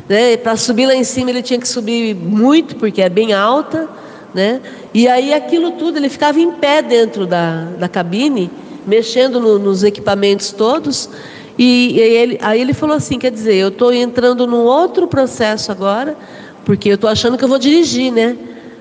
[0.10, 0.36] né?
[0.38, 3.88] Para subir lá em cima ele tinha que subir muito porque é bem alta,
[4.34, 4.62] né?
[4.94, 8.50] E aí aquilo tudo ele ficava em pé dentro da, da cabine
[8.86, 11.10] mexendo no, nos equipamentos todos.
[11.58, 15.72] E, e ele, aí ele falou assim: quer dizer, eu estou entrando num outro processo
[15.72, 16.18] agora,
[16.66, 18.38] porque eu estou achando que eu vou dirigir, né?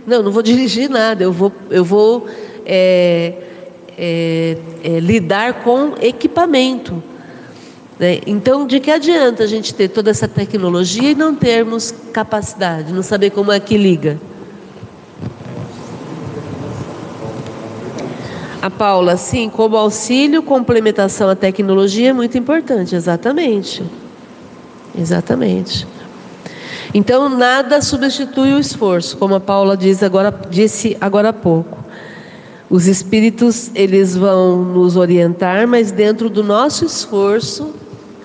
[0.06, 2.26] Não, não vou dirigir nada, eu vou, eu vou
[2.64, 3.34] é,
[3.98, 7.02] é, é, lidar com equipamento.
[7.98, 8.20] Né?
[8.26, 13.02] Então, de que adianta a gente ter toda essa tecnologia e não termos capacidade, não
[13.02, 14.18] saber como é que liga?
[18.62, 23.82] A Paula, sim, como auxílio, complementação à tecnologia é muito importante, exatamente.
[24.98, 25.86] Exatamente.
[26.92, 31.78] Então, nada substitui o esforço, como a Paula diz agora, disse agora há pouco.
[32.68, 37.74] Os espíritos, eles vão nos orientar, mas dentro do nosso esforço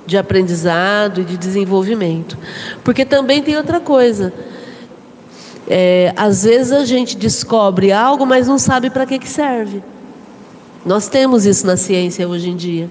[0.06, 2.38] de aprendizado e de desenvolvimento.
[2.84, 4.34] Porque também tem outra coisa.
[5.68, 9.82] É, às vezes a gente descobre algo, mas não sabe para que, que serve.
[10.86, 12.90] Nós temos isso na ciência hoje em dia.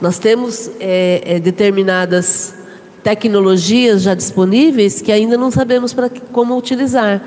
[0.00, 2.54] Nós temos é, é, determinadas
[3.02, 7.22] tecnologias já disponíveis que ainda não sabemos para como utilizar.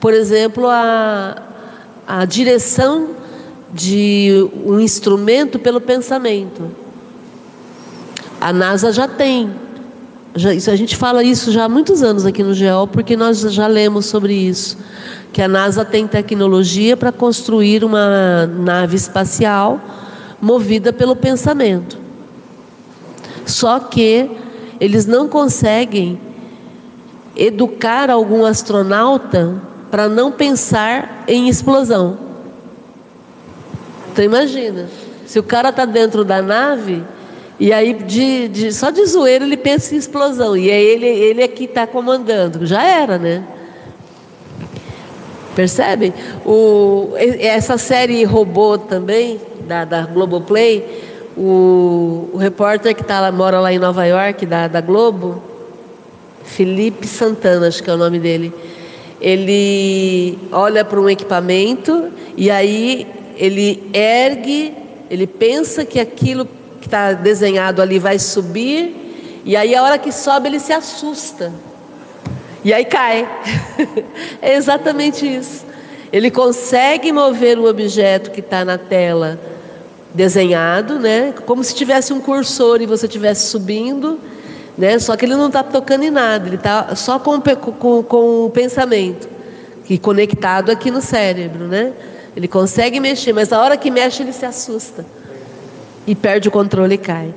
[0.00, 1.40] Por exemplo, a,
[2.06, 3.10] a direção
[3.72, 6.70] de um instrumento pelo pensamento.
[8.40, 9.52] A NASA já tem.
[10.36, 13.40] Já, isso, a gente fala isso já há muitos anos aqui no GEOL, porque nós
[13.40, 14.76] já lemos sobre isso
[15.32, 19.80] que a NASA tem tecnologia para construir uma nave espacial
[20.40, 21.98] movida pelo pensamento.
[23.46, 24.30] Só que
[24.78, 26.20] eles não conseguem
[27.34, 29.54] educar algum astronauta
[29.90, 32.18] para não pensar em explosão.
[34.12, 34.86] Então imagina,
[35.26, 37.02] se o cara está dentro da nave
[37.58, 41.42] e aí de, de, só de zoeira ele pensa em explosão e é ele, ele
[41.42, 43.44] é que está comandando, já era, né?
[45.54, 46.12] Percebem?
[46.44, 50.84] O, essa série Robô também, da, da Globoplay,
[51.34, 55.42] o, o repórter que tá, mora lá em Nova York, da, da Globo,
[56.44, 58.52] Felipe Santana, acho que é o nome dele,
[59.18, 64.74] ele olha para um equipamento e aí ele ergue,
[65.10, 66.46] ele pensa que aquilo
[66.86, 71.52] que está desenhado ali vai subir, e aí a hora que sobe ele se assusta.
[72.64, 73.28] E aí cai.
[74.40, 75.66] é exatamente isso.
[76.12, 79.38] Ele consegue mover o objeto que está na tela
[80.14, 81.34] desenhado, né?
[81.44, 84.18] Como se tivesse um cursor e você estivesse subindo,
[84.78, 84.98] né?
[84.98, 88.50] Só que ele não está tocando em nada, ele está só com, com, com o
[88.50, 89.28] pensamento
[89.88, 91.92] e conectado aqui no cérebro, né?
[92.36, 95.04] Ele consegue mexer, mas a hora que mexe ele se assusta
[96.06, 97.34] e perde o controle e cai.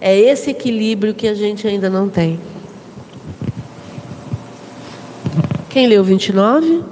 [0.00, 2.38] É esse equilíbrio que a gente ainda não tem.
[5.68, 6.82] Quem leu 29?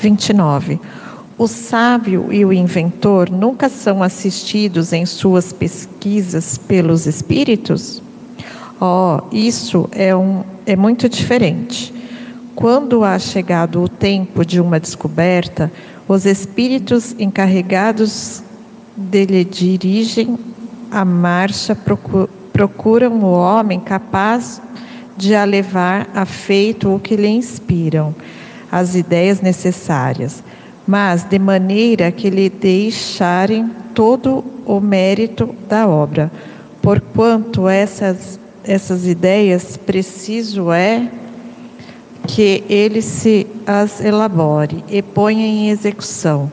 [0.00, 0.32] Vinte.
[1.36, 8.02] O sábio e o inventor nunca são assistidos em suas pesquisas pelos espíritos?
[8.80, 11.99] Oh, isso é, um, é muito diferente.
[12.54, 15.70] Quando há chegado o tempo de uma descoberta,
[16.06, 18.42] os espíritos encarregados
[18.96, 20.38] dele dirigem
[20.90, 21.76] a marcha,
[22.52, 24.60] procuram o homem capaz
[25.16, 28.14] de a levar a feito o que lhe inspiram,
[28.70, 30.42] as ideias necessárias,
[30.86, 36.30] mas de maneira que lhe deixarem todo o mérito da obra,
[36.82, 41.08] porquanto essas essas ideias, preciso é
[42.26, 46.50] que ele se as elabore e ponha em execução.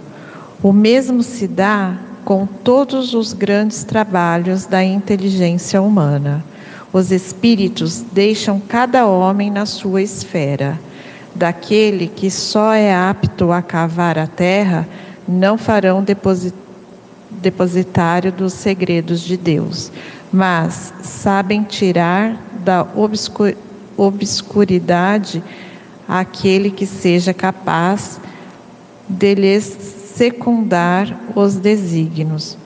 [0.61, 1.95] O mesmo se dá
[2.25, 6.43] com todos os grandes trabalhos da inteligência humana.
[6.91, 10.79] Os espíritos deixam cada homem na sua esfera.
[11.35, 14.87] Daquele que só é apto a cavar a terra,
[15.27, 16.03] não farão
[17.41, 19.91] depositário dos segredos de Deus
[20.31, 23.66] mas sabem tirar da obscuridade
[26.07, 28.19] aquele que seja capaz
[29.09, 29.63] de lhes
[30.15, 32.57] secundar os desígnios.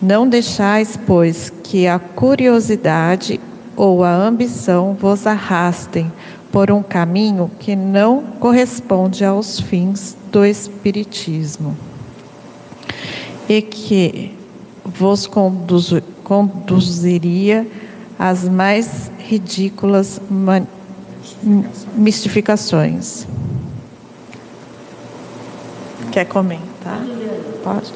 [0.00, 3.40] Não deixais, pois, que a curiosidade
[3.74, 6.10] ou a ambição vos arrastem
[6.52, 11.76] por um caminho que não corresponde aos fins do Espiritismo
[13.48, 14.34] e que
[14.84, 15.92] vos conduz,
[16.24, 17.66] conduziria
[18.18, 20.20] às mais ridículas
[21.94, 23.26] mistificações.
[26.10, 27.02] Quer comentar?
[27.62, 27.92] Pode.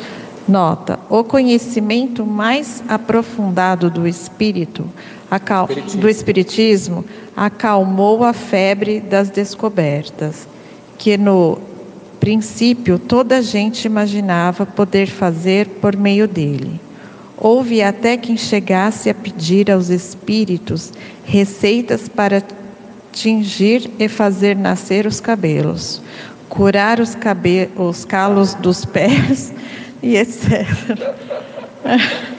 [0.46, 4.84] Nota: o conhecimento mais aprofundado do espírito,
[5.94, 7.04] do espiritismo,
[7.36, 10.48] acalmou a febre das descobertas,
[10.98, 11.58] que no
[12.18, 16.80] princípio toda a gente imaginava poder fazer por meio dele.
[17.40, 20.92] Houve até quem chegasse a pedir aos espíritos
[21.24, 22.42] receitas para
[23.10, 26.02] tingir e fazer nascer os cabelos,
[26.50, 29.54] curar os, cabe os calos dos pés
[30.02, 30.66] e etc.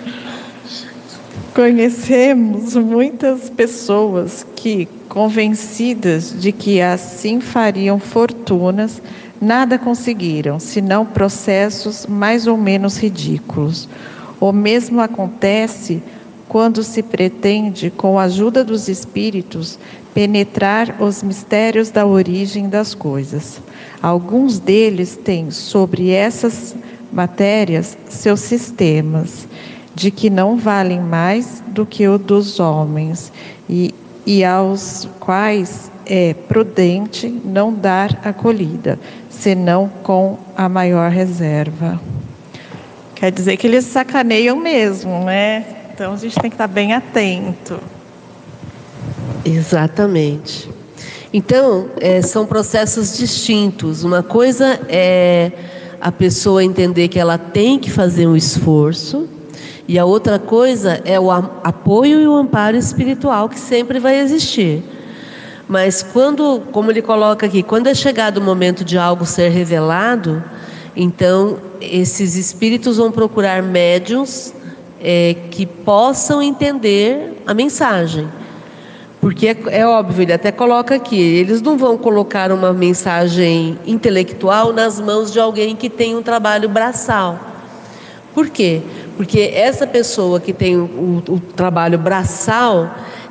[1.56, 9.02] Conhecemos muitas pessoas que, convencidas de que assim fariam fortunas,
[9.41, 13.89] nada conseguiram, senão processos mais ou menos ridículos.
[14.42, 16.02] O mesmo acontece
[16.50, 19.78] quando se pretende, com a ajuda dos espíritos,
[20.16, 23.62] penetrar os mistérios da origem das coisas.
[24.02, 26.76] Alguns deles têm sobre essas
[27.14, 29.48] matérias seus sistemas,
[29.94, 33.32] de que não valem mais do que o dos homens,
[33.70, 33.94] e,
[34.26, 38.98] e aos quais é prudente não dar acolhida,
[39.30, 42.02] senão com a maior reserva.
[43.22, 45.63] Quer dizer que eles sacaneiam mesmo, né?
[45.93, 47.80] Então a gente tem que estar bem atento.
[49.45, 50.67] Exatamente.
[51.32, 54.03] Então, é, são processos distintos.
[54.03, 55.51] Uma coisa é
[56.01, 59.30] a pessoa entender que ela tem que fazer um esforço,
[59.88, 64.84] e a outra coisa é o apoio e o amparo espiritual que sempre vai existir.
[65.67, 70.43] Mas quando, como ele coloca aqui, quando é chegado o momento de algo ser revelado,
[70.96, 74.54] então, esses espíritos vão procurar médiums
[75.02, 78.28] é, que possam entender a mensagem.
[79.20, 84.74] Porque é, é, óbvio, ele até coloca aqui, eles não vão colocar uma mensagem intelectual
[84.74, 87.39] nas mãos de alguém que tem um trabalho braçal.
[88.34, 88.82] Por quê?
[89.16, 92.89] Porque essa pessoa que tem o, o trabalho braçal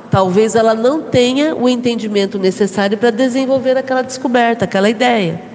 [0.09, 5.50] talvez ela não tenha o entendimento necessário para desenvolver aquela descoberta, aquela ideia.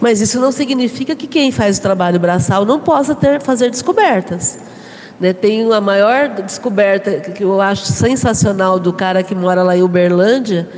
[0.00, 4.58] Mas isso não significa que quem faz o trabalho braçal não possa ter, fazer descobertas.
[5.18, 5.32] Né?
[5.32, 10.68] Tem a maior descoberta que eu acho sensacional do cara que mora lá em Uberlândia,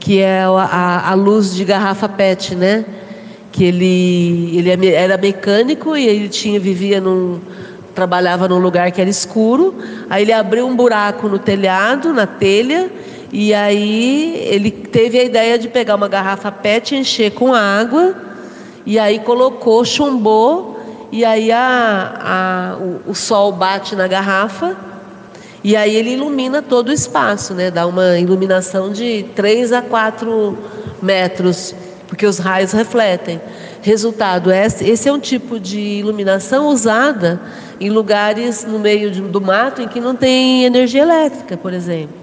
[0.00, 2.84] que é a, a luz de garrafa PET, né?
[3.52, 7.40] Que ele, ele é era mecânico e ele tinha vivia num
[7.94, 9.74] trabalhava num lugar que era escuro.
[10.08, 12.90] Aí ele abriu um buraco no telhado, na telha,
[13.30, 18.14] e aí ele teve a ideia de pegar uma garrafa PET, encher com água,
[18.84, 20.78] e aí colocou, chumbou,
[21.10, 24.76] e aí a, a, o, o sol bate na garrafa
[25.64, 27.70] e aí ele ilumina todo o espaço, né?
[27.70, 30.58] Dá uma iluminação de 3 a 4
[31.00, 31.72] metros,
[32.08, 33.40] porque os raios refletem.
[33.80, 37.40] Resultado, esse é um tipo de iluminação usada
[37.80, 42.16] em lugares no meio do mato em que não tem energia elétrica, por exemplo.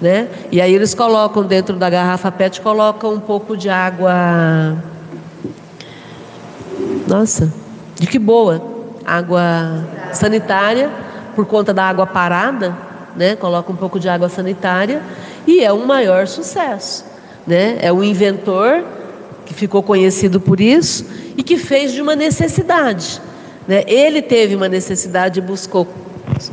[0.00, 0.28] Né?
[0.50, 4.76] E aí eles colocam dentro da garrafa PET, colocam um pouco de água.
[7.06, 7.52] Nossa,
[7.96, 8.72] de que boa!
[9.04, 9.84] Água
[10.14, 10.90] sanitária
[11.36, 12.76] por conta da água parada,
[13.14, 13.36] né?
[13.36, 15.02] Coloca um pouco de água sanitária
[15.46, 17.04] e é um maior sucesso,
[17.46, 17.76] né?
[17.80, 18.82] É o inventor
[19.44, 21.04] que ficou conhecido por isso
[21.36, 23.20] e que fez de uma necessidade,
[23.68, 23.84] né?
[23.86, 25.86] Ele teve uma necessidade e buscou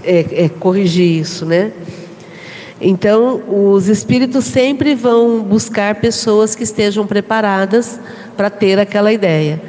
[0.03, 1.71] é, é, corrigir isso, né?
[2.83, 7.99] Então, os espíritos sempre vão buscar pessoas que estejam preparadas
[8.35, 9.61] para ter aquela ideia.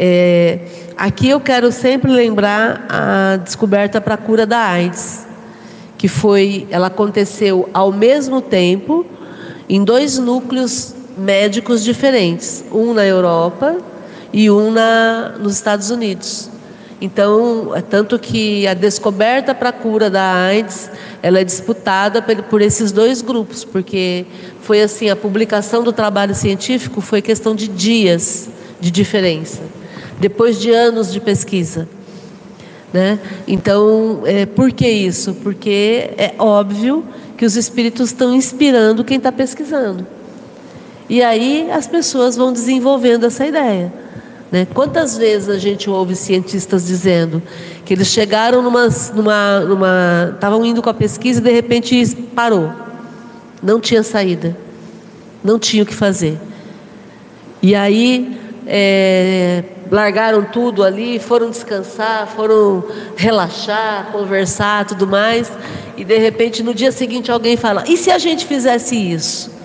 [0.00, 0.60] É,
[0.98, 5.24] Aqui eu quero sempre lembrar a descoberta para a cura da AIDS,
[5.96, 9.06] que foi, ela aconteceu ao mesmo tempo
[9.68, 13.76] em dois núcleos médicos diferentes, um na Europa
[14.32, 16.50] e um na, nos Estados Unidos.
[17.00, 20.90] Então, é tanto que a descoberta para a cura da AIDS,
[21.22, 24.26] ela é disputada por, por esses dois grupos, porque
[24.62, 28.48] foi assim, a publicação do trabalho científico foi questão de dias
[28.80, 29.77] de diferença
[30.20, 31.88] depois de anos de pesquisa.
[32.92, 33.18] Né?
[33.46, 35.34] Então, é, por que isso?
[35.34, 37.04] Porque é óbvio
[37.36, 40.06] que os espíritos estão inspirando quem está pesquisando.
[41.08, 43.92] E aí as pessoas vão desenvolvendo essa ideia.
[44.50, 44.66] Né?
[44.72, 47.42] Quantas vezes a gente ouve cientistas dizendo
[47.84, 48.88] que eles chegaram numa.
[49.14, 52.72] numa, numa estavam indo com a pesquisa e de repente parou.
[53.62, 54.56] Não tinha saída.
[55.44, 56.38] Não tinha o que fazer.
[57.62, 58.38] E aí.
[58.66, 62.84] É, largaram tudo ali, foram descansar, foram
[63.16, 65.50] relaxar, conversar, tudo mais,
[65.96, 69.56] e de repente no dia seguinte alguém fala: "E se a gente fizesse isso?"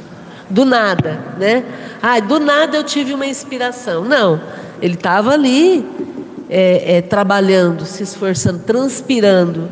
[0.50, 1.64] Do nada, né?
[2.02, 4.04] Ah, do nada eu tive uma inspiração.
[4.04, 4.40] Não,
[4.82, 5.86] ele estava ali
[6.50, 9.70] é, é, trabalhando, se esforçando, transpirando.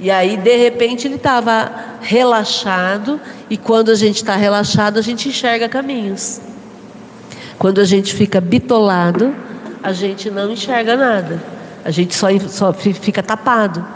[0.00, 5.28] E aí, de repente, ele estava relaxado, e quando a gente está relaxado, a gente
[5.28, 6.40] enxerga caminhos.
[7.58, 9.34] Quando a gente fica bitolado,
[9.84, 11.42] a gente não enxerga nada.
[11.84, 13.86] A gente só, só fica tapado,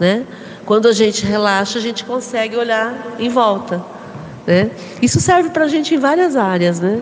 [0.00, 0.24] né?
[0.64, 3.80] Quando a gente relaxa, a gente consegue olhar em volta,
[4.44, 4.72] né?
[5.00, 7.00] Isso serve para a gente em várias áreas, né?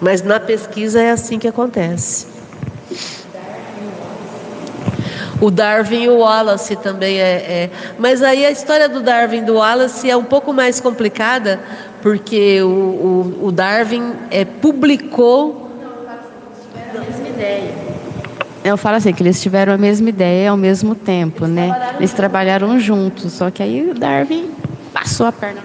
[0.00, 2.28] Mas na pesquisa é assim que acontece.
[5.40, 9.42] O Darwin e o Wallace também é, é, Mas aí a história do Darwin e
[9.42, 11.60] do Wallace é um pouco mais complicada,
[12.00, 15.65] porque o, o, o Darwin é, publicou
[17.36, 17.70] ideia.
[18.64, 21.66] Eu falo assim, que eles tiveram a mesma ideia ao mesmo tempo, eles né?
[21.66, 24.50] Trabalharam eles trabalharam juntos, só que aí o Darwin
[24.92, 25.60] passou a perna.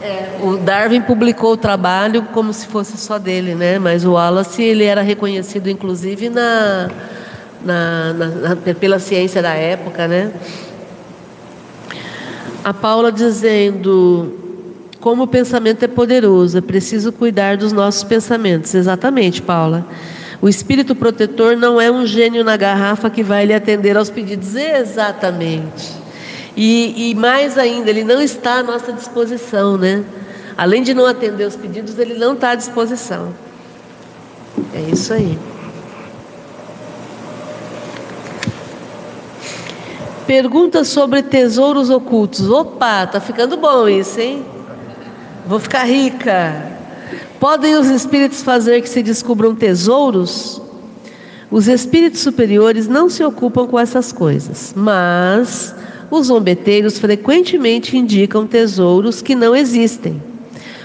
[0.00, 3.78] É, o Darwin publicou o trabalho como se fosse só dele, né?
[3.78, 6.90] Mas o Wallace ele era reconhecido, inclusive, na,
[7.62, 10.32] na, na, na pela ciência da época, né?
[12.62, 14.32] A Paula dizendo
[15.00, 18.74] como o pensamento é poderoso, é preciso cuidar dos nossos pensamentos.
[18.74, 19.86] Exatamente, Paula.
[20.44, 24.54] O espírito protetor não é um gênio na garrafa que vai lhe atender aos pedidos.
[24.54, 25.90] Exatamente.
[26.54, 30.04] E, e mais ainda, ele não está à nossa disposição, né?
[30.54, 33.34] Além de não atender os pedidos, ele não está à disposição.
[34.74, 35.38] É isso aí.
[40.26, 42.50] Pergunta sobre tesouros ocultos.
[42.50, 44.44] Opa, tá ficando bom isso, hein?
[45.46, 46.70] Vou ficar rica.
[47.44, 50.62] Podem os espíritos fazer que se descubram tesouros?
[51.50, 55.76] Os espíritos superiores não se ocupam com essas coisas, mas
[56.10, 60.22] os zombeteiros frequentemente indicam tesouros que não existem,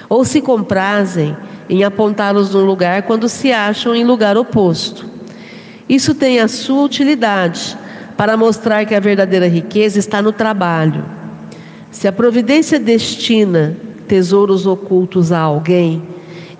[0.10, 1.34] ou se comprazem
[1.70, 5.05] em apontá-los num lugar quando se acham em lugar oposto.
[5.88, 7.78] Isso tem a sua utilidade
[8.18, 11.05] para mostrar que a verdadeira riqueza está no trabalho.
[11.89, 13.78] Se a providência destina
[14.10, 16.19] tesouros ocultos a alguém,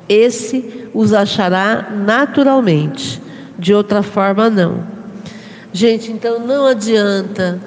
[0.10, 3.22] esse os achará naturalmente,
[3.58, 4.84] de outra forma não.
[5.72, 7.60] Gente, então não adianta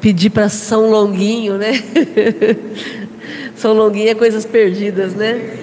[0.00, 1.72] pedir para São Longuinho, né?
[3.54, 5.58] São Longuinho é coisas perdidas, né?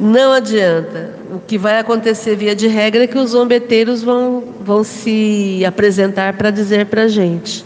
[0.00, 1.14] Não adianta.
[1.32, 6.34] O que vai acontecer via de regra é que os zombeteiros vão, vão se apresentar
[6.34, 7.64] para dizer para a gente,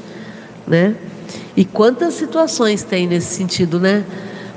[0.67, 0.95] né?
[1.57, 4.05] E quantas situações tem nesse sentido, né?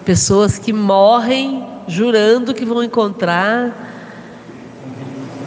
[0.06, 3.89] Pessoas que morrem jurando que vão encontrar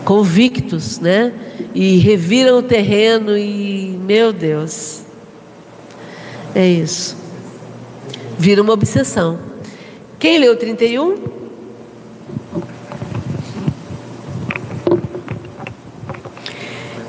[0.05, 1.33] convictos, né?
[1.75, 5.03] E reviram o terreno e, meu Deus,
[6.55, 7.17] é isso.
[8.39, 9.39] Vira uma obsessão.
[10.19, 11.35] Quem leu 31?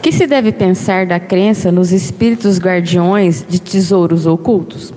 [0.05, 4.93] que se deve pensar da crença nos espíritos guardiões de tesouros ocultos?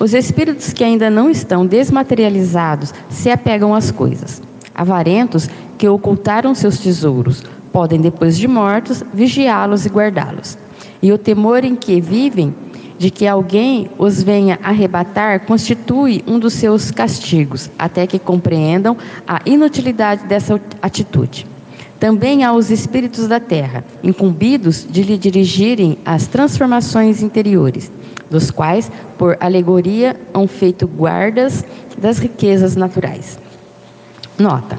[0.00, 4.40] Os espíritos que ainda não estão desmaterializados se apegam às coisas.
[4.72, 7.42] Avarentos que ocultaram seus tesouros
[7.72, 10.56] podem, depois de mortos, vigiá-los e guardá-los.
[11.02, 12.54] E o temor em que vivem
[12.96, 18.96] de que alguém os venha arrebatar constitui um dos seus castigos, até que compreendam
[19.26, 21.44] a inutilidade dessa atitude.
[21.98, 27.90] Também há os espíritos da terra, incumbidos de lhe dirigirem as transformações interiores
[28.30, 31.64] dos quais, por alegoria, hão feito guardas
[31.96, 33.38] das riquezas naturais.
[34.38, 34.78] Nota: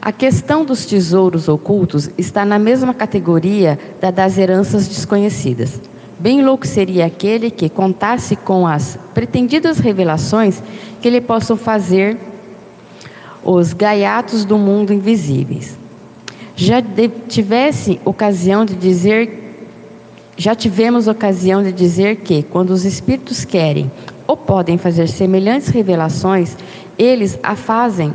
[0.00, 5.80] a questão dos tesouros ocultos está na mesma categoria da das heranças desconhecidas.
[6.18, 10.62] Bem louco seria aquele que contasse com as pretendidas revelações
[11.00, 12.16] que lhe possam fazer
[13.44, 15.76] os gaiatos do mundo invisíveis.
[16.54, 16.80] Já
[17.28, 19.41] tivesse ocasião de dizer
[20.36, 23.90] já tivemos ocasião de dizer que, quando os espíritos querem
[24.26, 26.56] ou podem fazer semelhantes revelações,
[26.98, 28.12] eles a fazem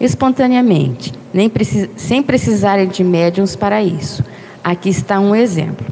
[0.00, 4.24] espontaneamente, nem precis sem precisarem de médiums para isso.
[4.64, 5.86] Aqui está um exemplo.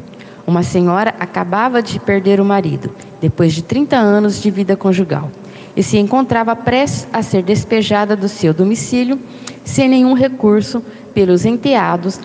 [0.47, 2.91] Uma senhora acabava de perder o marido,
[3.21, 5.31] depois de 30 anos de vida conjugal,
[5.77, 9.19] e se encontrava prestes a ser despejada do seu domicílio,
[9.65, 10.83] sem nenhum recurso
[11.15, 12.19] pelos enteados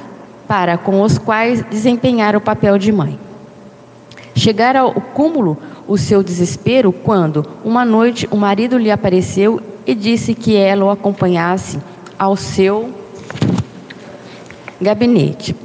[0.47, 3.24] para com os quais desempenhar o papel de mãe.
[4.35, 5.57] Chegara ao cúmulo
[5.87, 10.89] o seu desespero quando, uma noite, o marido lhe apareceu e disse que ela o
[10.89, 11.79] acompanhasse
[12.19, 12.89] ao seu
[14.81, 15.55] gabinete.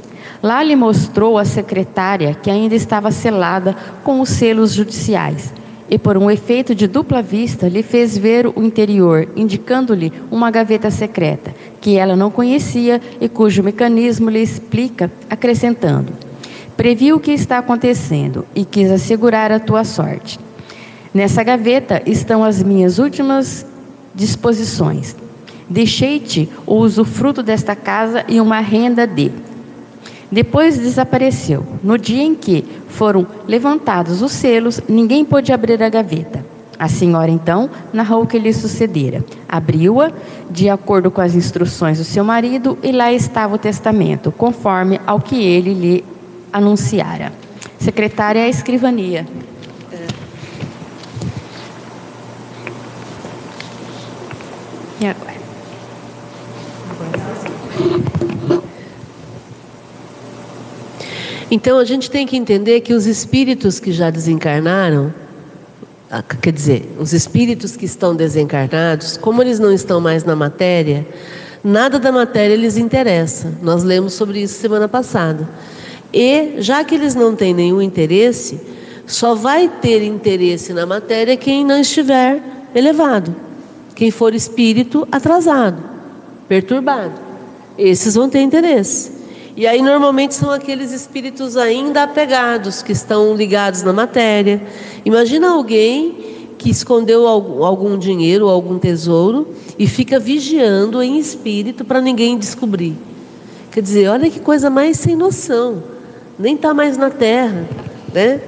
[0.41, 5.53] Lá lhe mostrou a secretária que ainda estava selada com os selos judiciais
[5.89, 10.89] e, por um efeito de dupla vista, lhe fez ver o interior, indicando-lhe uma gaveta
[10.89, 16.13] secreta que ela não conhecia e cujo mecanismo lhe explica, acrescentando:
[16.81, 20.39] Previ o que está acontecendo e quis assegurar a tua sorte.
[21.13, 23.63] Nessa gaveta estão as minhas últimas
[24.15, 25.15] disposições.
[25.69, 29.31] Deixei-te o usufruto desta casa e uma renda de.
[30.31, 31.63] Depois desapareceu.
[31.83, 36.43] No dia em que foram levantados os selos, ninguém pôde abrir a gaveta.
[36.79, 39.23] A senhora então narrou o que lhe sucedera.
[39.47, 40.11] Abriu-a
[40.49, 45.21] de acordo com as instruções do seu marido e lá estava o testamento, conforme ao
[45.21, 46.11] que ele lhe
[46.51, 47.31] anunciara.
[47.79, 49.25] Secretária escrivania.
[54.99, 55.31] E agora?
[61.49, 65.13] Então a gente tem que entender que os espíritos que já desencarnaram,
[66.09, 71.05] ah, quer dizer, os espíritos que estão desencarnados, como eles não estão mais na matéria,
[71.63, 73.51] nada da matéria lhes interessa.
[73.61, 75.49] Nós lemos sobre isso semana passada.
[76.13, 78.59] E, já que eles não têm nenhum interesse,
[79.07, 82.41] só vai ter interesse na matéria quem não estiver
[82.75, 83.35] elevado,
[83.95, 85.81] quem for espírito atrasado,
[86.47, 87.13] perturbado.
[87.77, 89.11] Esses vão ter interesse.
[89.55, 94.61] E aí, normalmente, são aqueles espíritos ainda apegados, que estão ligados na matéria.
[95.05, 99.47] Imagina alguém que escondeu algum dinheiro algum tesouro
[99.79, 102.95] e fica vigiando em espírito para ninguém descobrir.
[103.71, 105.90] Quer dizer, olha que coisa mais sem noção
[106.41, 107.65] nem está mais na terra,
[108.13, 108.41] né?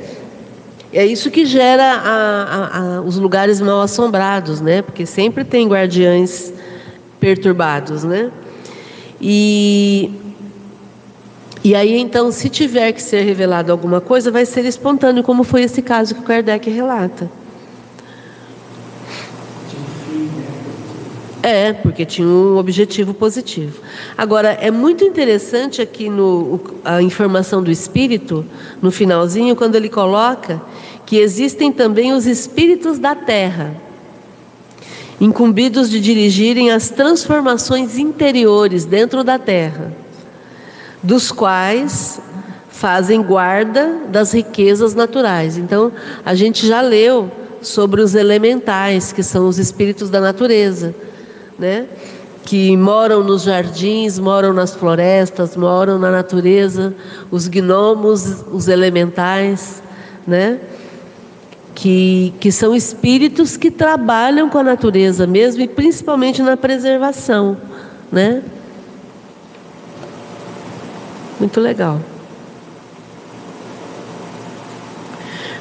[0.92, 4.82] É isso que gera a, a, a, os lugares mal assombrados, né?
[4.82, 6.54] Porque sempre tem guardiães
[7.20, 8.32] perturbados, né?
[9.22, 10.12] E
[11.64, 15.64] e aí então, se tiver que ser revelado alguma coisa, vai ser espontâneo, como foi
[15.64, 17.32] esse caso que o Kardec relata.
[21.46, 23.82] É, porque tinha um objetivo positivo.
[24.18, 28.46] Agora, é muito interessante aqui no, a informação do espírito,
[28.82, 30.62] no finalzinho, quando ele coloca
[31.06, 33.76] que existem também os espíritos da terra,
[35.20, 39.92] incumbidos de dirigirem as transformações interiores dentro da terra,
[41.04, 42.22] dos quais
[42.70, 45.58] fazem guarda das riquezas naturais.
[45.58, 45.92] Então,
[46.24, 47.30] a gente já leu
[47.62, 50.96] sobre os elementais, que são os espíritos da natureza
[51.58, 51.88] né?
[52.46, 56.94] que moram nos jardins, moram nas florestas, moram na natureza,
[57.32, 59.82] os gnomos, os elementais,
[60.28, 60.60] né?
[61.74, 67.58] Que, que são espíritos que trabalham com a natureza mesmo e principalmente na preservação,
[68.12, 68.44] né?
[71.40, 72.00] Muito legal.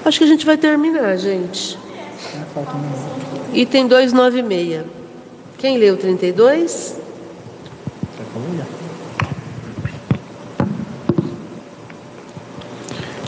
[0.05, 1.79] Acho que a gente vai terminar, gente.
[3.55, 5.02] Item 296.
[5.63, 6.97] Quem leu 32?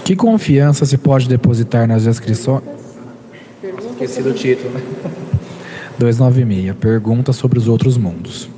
[0.04, 2.64] Que confiança se pode depositar nas descrições?
[3.92, 4.82] Esqueci do título, né?
[5.96, 6.74] 296.
[6.74, 8.48] Pergunta sobre os outros mundos.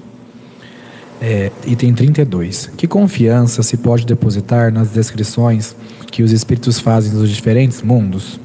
[1.20, 2.70] É, item 32.
[2.78, 5.76] Que confiança se pode depositar nas descrições
[6.10, 8.40] que os espíritos fazem dos diferentes mundos?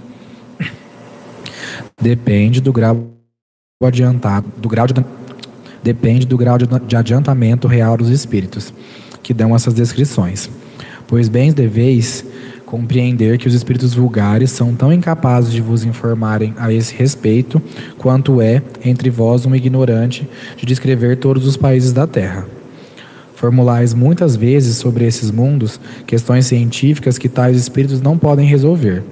[2.01, 3.11] Depende do grau
[3.81, 4.93] adiantado, do grau de
[5.83, 8.73] depende do grau de adiantamento real dos espíritos,
[9.21, 10.49] que dão essas descrições.
[11.07, 12.23] Pois bem deveis
[12.65, 17.61] compreender que os espíritos vulgares são tão incapazes de vos informarem a esse respeito,
[17.97, 20.25] quanto é entre vós um ignorante
[20.55, 22.47] de descrever todos os países da terra.
[23.35, 29.03] Formulais muitas vezes sobre esses mundos questões científicas que tais espíritos não podem resolver.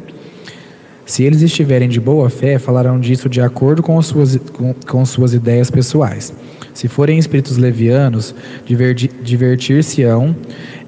[1.05, 5.34] Se eles estiverem de boa fé, falarão disso de acordo com suas, com, com suas
[5.34, 6.32] ideias pessoais.
[6.80, 8.34] Se forem espíritos levianos,
[9.21, 10.34] divertir-se-ão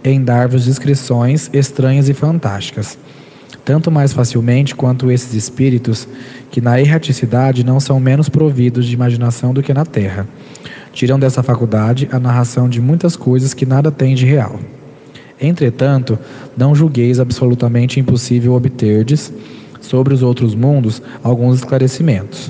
[0.01, 2.97] em dar-vos descrições estranhas e fantásticas.
[3.65, 6.07] Tanto mais facilmente quanto esses espíritos,
[6.49, 10.25] que na erraticidade não são menos providos de imaginação do que na terra,
[10.93, 14.61] tiram dessa faculdade a narração de muitas coisas que nada têm de real.
[15.41, 16.17] Entretanto,
[16.55, 19.33] não julgueis absolutamente impossível obterdes,
[19.81, 22.49] sobre os outros mundos, alguns esclarecimentos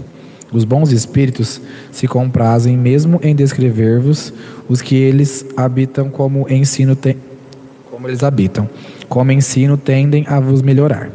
[0.51, 4.33] os bons espíritos se comprazem mesmo em descrever-vos
[4.67, 7.15] os que eles habitam como ensino te...
[7.89, 8.69] como eles habitam,
[9.07, 11.09] como ensino tendem a vos melhorar,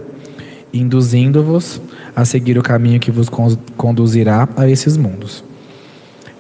[0.73, 1.81] induzindo-vos
[2.15, 3.29] a seguir o caminho que vos
[3.77, 5.45] conduzirá a esses mundos.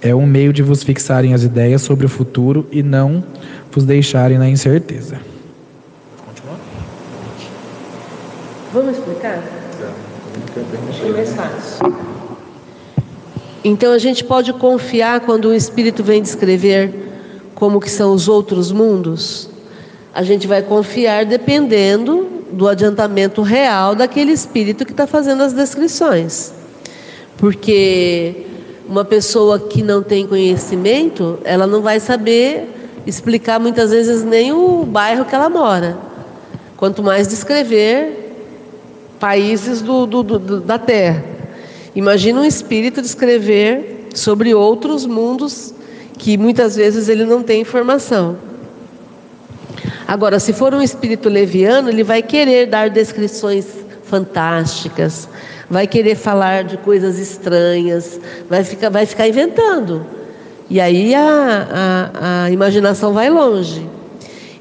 [0.00, 3.24] É um meio de vos fixarem as ideias sobre o futuro e não
[3.70, 5.18] vos deixarem na incerteza.
[8.72, 9.42] Vamos explicar?
[11.04, 12.35] É mais fácil.
[13.64, 17.06] Então a gente pode confiar quando o Espírito vem descrever
[17.54, 19.48] como que são os outros mundos?
[20.14, 26.52] A gente vai confiar dependendo do adiantamento real daquele Espírito que está fazendo as descrições.
[27.36, 28.46] Porque
[28.88, 32.68] uma pessoa que não tem conhecimento, ela não vai saber
[33.06, 35.96] explicar muitas vezes nem o bairro que ela mora.
[36.76, 38.34] Quanto mais descrever
[39.18, 41.35] países do, do, do da Terra.
[41.96, 45.72] Imagina um espírito descrever sobre outros mundos
[46.18, 48.36] que muitas vezes ele não tem informação.
[50.06, 53.66] Agora, se for um espírito leviano, ele vai querer dar descrições
[54.04, 55.26] fantásticas,
[55.70, 60.04] vai querer falar de coisas estranhas, vai ficar, vai ficar inventando.
[60.68, 63.88] E aí a, a, a imaginação vai longe.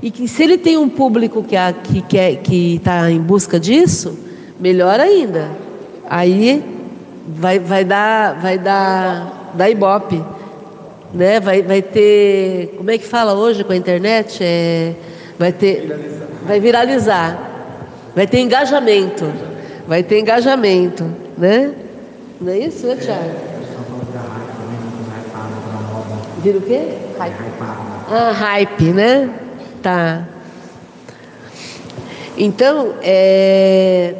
[0.01, 4.17] E que se ele tem um público que está que, que, tá em busca disso,
[4.57, 5.49] melhor ainda.
[6.09, 6.74] Aí
[7.27, 10.23] vai, vai dar, vai dar, dar ibope,
[11.13, 11.39] né?
[11.39, 14.39] Vai, vai ter, como é que fala hoje com a internet?
[14.43, 14.93] É,
[15.37, 17.37] vai ter, vai viralizar,
[18.15, 19.31] vai ter engajamento,
[19.87, 21.73] vai ter engajamento, né?
[22.39, 23.55] Não é isso, né, Tiago?
[26.43, 26.81] Vira o quê?
[27.17, 27.35] Hype.
[28.11, 29.29] Ah, hype, né?
[29.81, 30.27] Tá.
[32.37, 34.13] Então, é,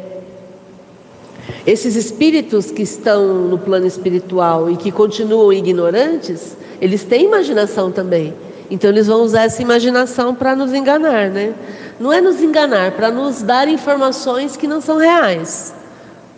[1.66, 8.34] esses espíritos que estão no plano espiritual e que continuam ignorantes, eles têm imaginação também.
[8.70, 11.54] Então eles vão usar essa imaginação para nos enganar, né?
[11.98, 15.74] Não é nos enganar, para nos dar informações que não são reais,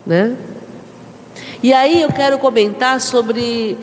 [0.05, 0.35] né?
[1.61, 3.77] E aí eu quero comentar sobre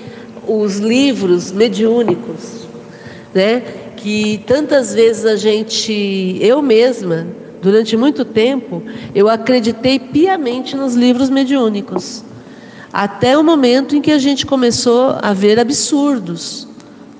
[0.46, 2.66] os livros mediúnicos,
[3.34, 3.62] né?
[3.96, 7.26] Que tantas vezes a gente, eu mesma,
[7.60, 8.82] Durante muito tempo,
[9.14, 12.24] eu acreditei piamente nos livros mediúnicos.
[12.92, 16.66] até o momento em que a gente começou a ver absurdos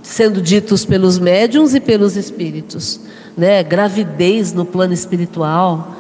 [0.03, 3.01] sendo ditos pelos médiums e pelos espíritos,
[3.37, 3.63] né?
[3.63, 5.97] Gravidez no plano espiritual,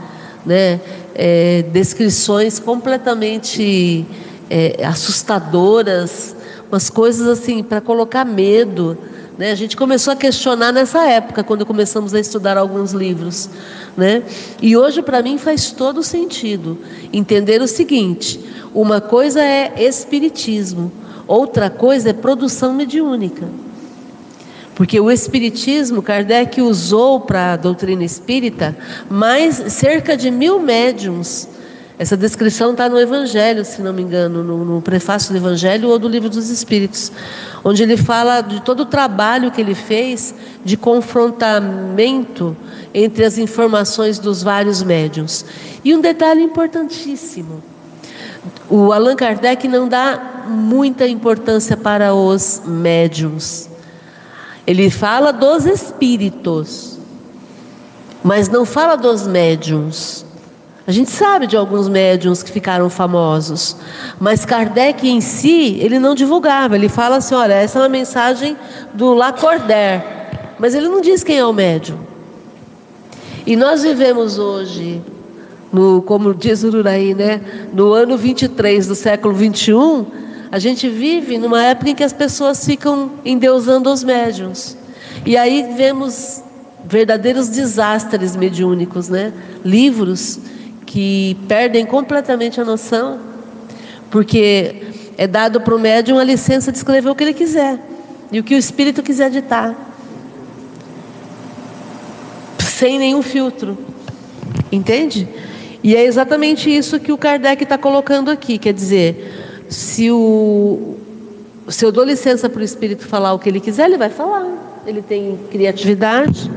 [0.46, 0.80] né?
[1.14, 4.06] É, descrições completamente
[4.48, 6.36] é, assustadoras,
[6.70, 8.96] umas coisas assim para colocar medo.
[9.38, 9.50] Né?
[9.50, 13.50] A gente começou a questionar nessa época, quando começamos a estudar alguns livros.
[13.96, 14.22] Né?
[14.62, 16.78] E hoje, para mim, faz todo sentido
[17.12, 18.40] entender o seguinte:
[18.74, 20.90] uma coisa é espiritismo,
[21.26, 23.46] outra coisa é produção mediúnica.
[24.76, 28.76] Porque o Espiritismo, Kardec usou para a doutrina espírita
[29.08, 31.48] mais cerca de mil médiums.
[31.98, 35.98] Essa descrição está no Evangelho, se não me engano, no, no, prefácio do Evangelho ou
[35.98, 37.10] do Livro dos Espíritos,
[37.64, 42.54] onde ele fala de todo o trabalho que ele fez de confrontamento
[42.92, 45.46] entre as informações dos vários médiums.
[45.82, 47.62] E um detalhe importantíssimo:
[48.68, 53.70] o Allan Kardec não dá muita importância para os médiums.
[54.66, 56.98] Ele fala dos espíritos,
[58.22, 60.25] mas não fala dos médiums.
[60.86, 63.76] A gente sabe de alguns médiums que ficaram famosos,
[64.20, 66.76] mas Kardec em si, ele não divulgava.
[66.76, 68.56] Ele fala assim: olha, essa é uma mensagem
[68.94, 70.04] do Lacordaire,
[70.60, 71.98] mas ele não diz quem é o médium.
[73.44, 75.02] E nós vivemos hoje,
[75.72, 77.40] no, como diz o Uraí, né,
[77.72, 80.06] no ano 23 do século 21,
[80.52, 84.76] a gente vive numa época em que as pessoas ficam endeusando os médiums.
[85.24, 86.42] E aí vemos
[86.84, 89.32] verdadeiros desastres mediúnicos, né?
[89.64, 90.38] Livros
[90.96, 93.20] que perdem completamente a noção,
[94.10, 94.76] porque
[95.18, 97.78] é dado para o médium a licença de escrever o que ele quiser
[98.32, 99.76] e o que o espírito quiser ditar,
[102.60, 103.76] sem nenhum filtro,
[104.72, 105.28] entende?
[105.84, 110.96] E é exatamente isso que o Kardec está colocando aqui, quer dizer, se, o,
[111.68, 114.46] se eu dou licença para o Espírito falar o que ele quiser, ele vai falar.
[114.86, 116.50] Ele tem criatividade,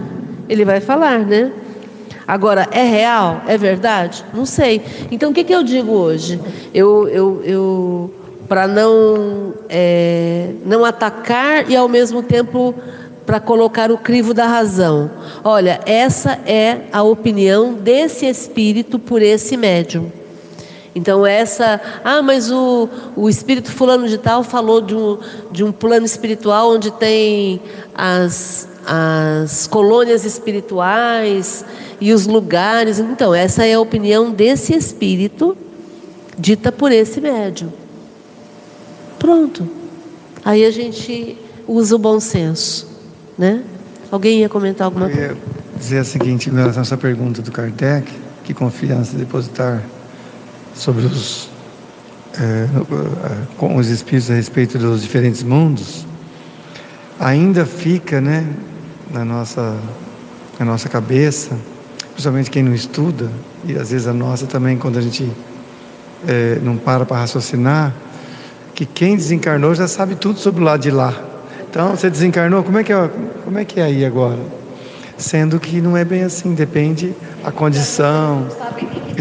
[0.48, 1.52] ele vai falar, né?
[2.30, 3.42] Agora, é real?
[3.48, 4.24] É verdade?
[4.32, 4.84] Não sei.
[5.10, 6.40] Então, o que, que eu digo hoje?
[6.72, 8.14] Eu, eu, eu
[8.48, 12.76] para não, é, não atacar e, ao mesmo tempo,
[13.26, 15.10] para colocar o crivo da razão.
[15.44, 20.12] Olha, essa é a opinião desse espírito por esse médium.
[21.00, 21.80] Então, essa.
[22.04, 25.18] Ah, mas o, o espírito fulano de tal falou de um,
[25.50, 27.62] de um plano espiritual onde tem
[27.96, 31.64] as, as colônias espirituais
[32.02, 33.00] e os lugares.
[33.00, 35.56] Então, essa é a opinião desse espírito,
[36.38, 37.72] dita por esse médium.
[39.18, 39.68] Pronto.
[40.44, 42.88] Aí a gente usa o bom senso.
[43.38, 43.64] Né?
[44.12, 45.22] Alguém ia comentar alguma coisa?
[45.22, 45.38] Eu ia
[45.78, 48.12] dizer o seguinte, em relação a essa pergunta do Kardec,
[48.44, 49.82] que confiança depositar
[50.74, 51.50] sobre os,
[52.40, 52.68] é,
[53.58, 56.06] com os espíritos a respeito dos diferentes mundos,
[57.20, 58.48] ainda fica né,
[59.12, 59.76] na, nossa,
[60.60, 61.58] na nossa cabeça,
[62.14, 63.30] principalmente quem não estuda,
[63.66, 65.30] e às vezes a nossa também, quando a gente
[66.28, 67.94] é, não para para raciocinar,
[68.74, 71.14] que quem desencarnou já sabe tudo sobre o lado de lá.
[71.70, 73.10] Então, você desencarnou, como é que é,
[73.44, 74.40] como é, que é aí agora?
[75.18, 77.14] Sendo que não é bem assim, depende
[77.44, 78.48] a condição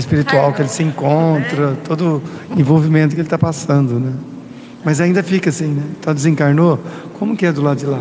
[0.01, 4.13] espiritual que ele se encontra, todo o envolvimento que ele está passando, né?
[4.85, 5.83] Mas ainda fica assim, né?
[5.99, 6.79] Então desencarnou,
[7.19, 8.01] como que é do lado de lá?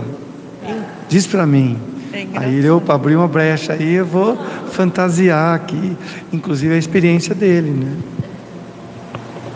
[1.09, 1.77] Diz para mim.
[2.13, 4.37] É aí eu para abrir uma brecha aí eu vou
[4.71, 5.95] fantasiar aqui,
[6.31, 7.97] inclusive a experiência dele, né?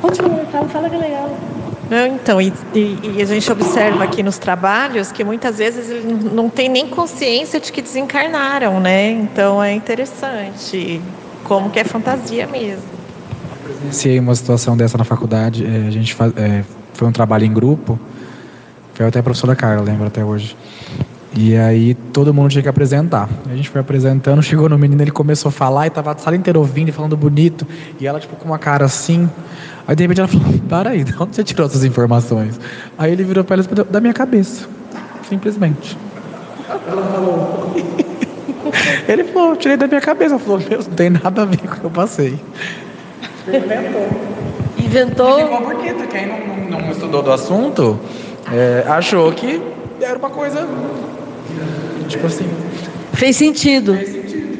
[0.02, 1.38] Continua, fala, fala que é legal.
[1.90, 6.32] Não, então, e, e, e, a gente observa aqui nos trabalhos que muitas vezes eles
[6.32, 9.12] não têm nem consciência de que desencarnaram, né?
[9.12, 11.02] Então é interessante
[11.52, 12.82] como que é fantasia mesmo.
[13.62, 15.66] Presenciei uma situação dessa na faculdade.
[15.66, 18.00] É, a gente faz, é, foi um trabalho em grupo.
[18.94, 20.56] Foi até a professora Carla, lembro até hoje.
[21.36, 23.28] E aí todo mundo tinha que apresentar.
[23.52, 26.38] A gente foi apresentando, chegou no menino, ele começou a falar e tava a sala
[26.38, 27.68] inteira ouvindo e falando bonito.
[28.00, 29.30] E ela, tipo, com uma cara assim.
[29.86, 32.58] Aí de repente ela falou: Para aí, de onde você tirou essas informações?
[32.98, 34.70] Aí ele virou para ela e falou: Da minha cabeça.
[35.28, 35.98] Simplesmente.
[36.88, 37.74] Ela falou.
[39.08, 40.38] Ele falou: Tirei da minha cabeça.
[40.40, 42.40] Falou: Meu, não tem nada a ver com o que eu passei.
[43.48, 44.08] Inventou.
[44.78, 45.40] Inventou.
[45.40, 46.08] E ficou bonito.
[46.08, 48.00] Quem não, não, não estudou do assunto
[48.52, 49.62] é, achou que
[50.02, 50.68] era uma coisa
[52.12, 52.50] Tipo assim.
[53.14, 53.96] Fez sentido.
[53.96, 54.52] Fez sentido.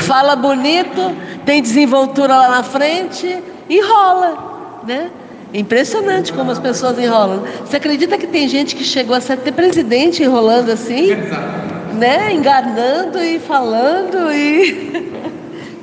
[0.00, 3.38] Fala bonito, tem desenvoltura lá na frente
[3.68, 5.10] e rola, né?
[5.52, 7.42] Impressionante como as pessoas enrolam.
[7.64, 11.10] Você acredita que tem gente que chegou a ser até presidente enrolando assim?
[11.10, 11.69] Exato.
[11.98, 12.32] Né?
[12.32, 15.20] Enganando e falando e.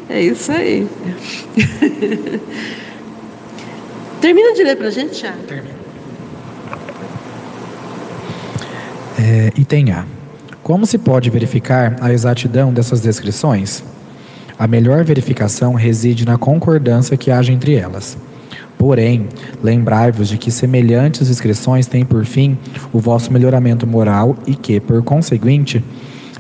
[0.10, 0.88] É isso aí.
[4.22, 5.44] Termina de ler para a gente, Thiago.
[5.44, 5.76] Termina.
[9.20, 10.06] É, item A.
[10.64, 13.84] Como se pode verificar a exatidão dessas descrições?
[14.58, 18.18] A melhor verificação reside na concordância que haja entre elas.
[18.78, 19.28] Porém,
[19.64, 22.58] lembrai-vos de que semelhantes descrições têm por fim
[22.94, 25.84] o vosso melhoramento moral e que, por conseguinte,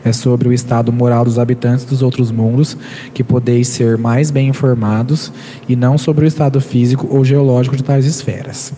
[0.05, 2.77] é sobre o estado moral dos habitantes dos outros mundos
[3.13, 5.31] que podeis ser mais bem informados
[5.67, 8.73] e não sobre o estado físico ou geológico de tais esferas.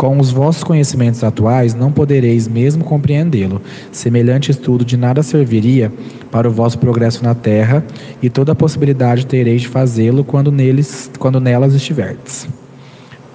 [0.00, 3.60] Com os vossos conhecimentos atuais, não podereis mesmo compreendê-lo.
[3.92, 5.92] Semelhante estudo de nada serviria
[6.30, 7.84] para o vosso progresso na terra,
[8.22, 12.48] e toda a possibilidade tereis de fazê-lo quando, neles, quando nelas estiverdes.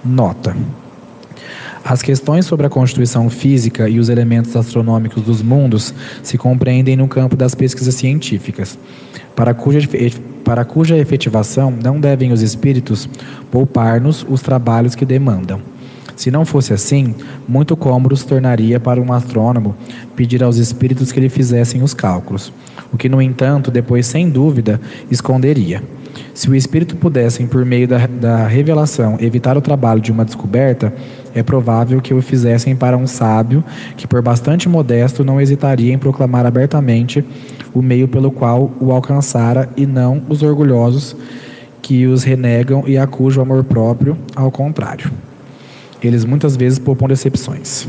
[0.04, 0.56] Nota.
[1.84, 7.06] As questões sobre a constituição física e os elementos astronômicos dos mundos se compreendem no
[7.06, 8.76] campo das pesquisas científicas,
[9.36, 9.88] para cuja,
[10.42, 13.08] para cuja efetivação não devem os espíritos
[13.52, 15.75] poupar-nos os trabalhos que demandam.
[16.16, 17.14] Se não fosse assim,
[17.46, 19.76] muito cômodo se tornaria para um astrônomo
[20.16, 22.50] pedir aos espíritos que lhe fizessem os cálculos,
[22.92, 25.82] o que, no entanto, depois, sem dúvida, esconderia.
[26.32, 30.92] Se o espírito pudessem, por meio da, da revelação, evitar o trabalho de uma descoberta,
[31.34, 33.62] é provável que o fizessem para um sábio
[33.96, 37.22] que, por bastante modesto, não hesitaria em proclamar abertamente
[37.74, 41.14] o meio pelo qual o alcançara e não os orgulhosos
[41.82, 45.10] que os renegam e acusam o amor próprio, ao contrário.
[46.02, 47.86] Eles muitas vezes poupam decepções.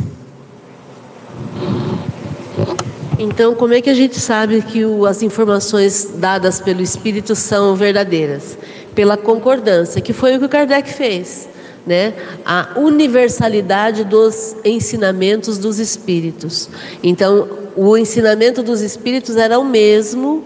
[3.20, 7.76] Então, como é que a gente sabe que o, as informações dadas pelo Espírito são
[7.76, 8.58] verdadeiras?
[8.94, 11.50] Pela concordância, que foi o que o Kardec fez.
[11.86, 12.14] Né?
[12.46, 16.70] A universalidade dos ensinamentos dos Espíritos.
[17.02, 20.44] Então, o ensinamento dos Espíritos era o mesmo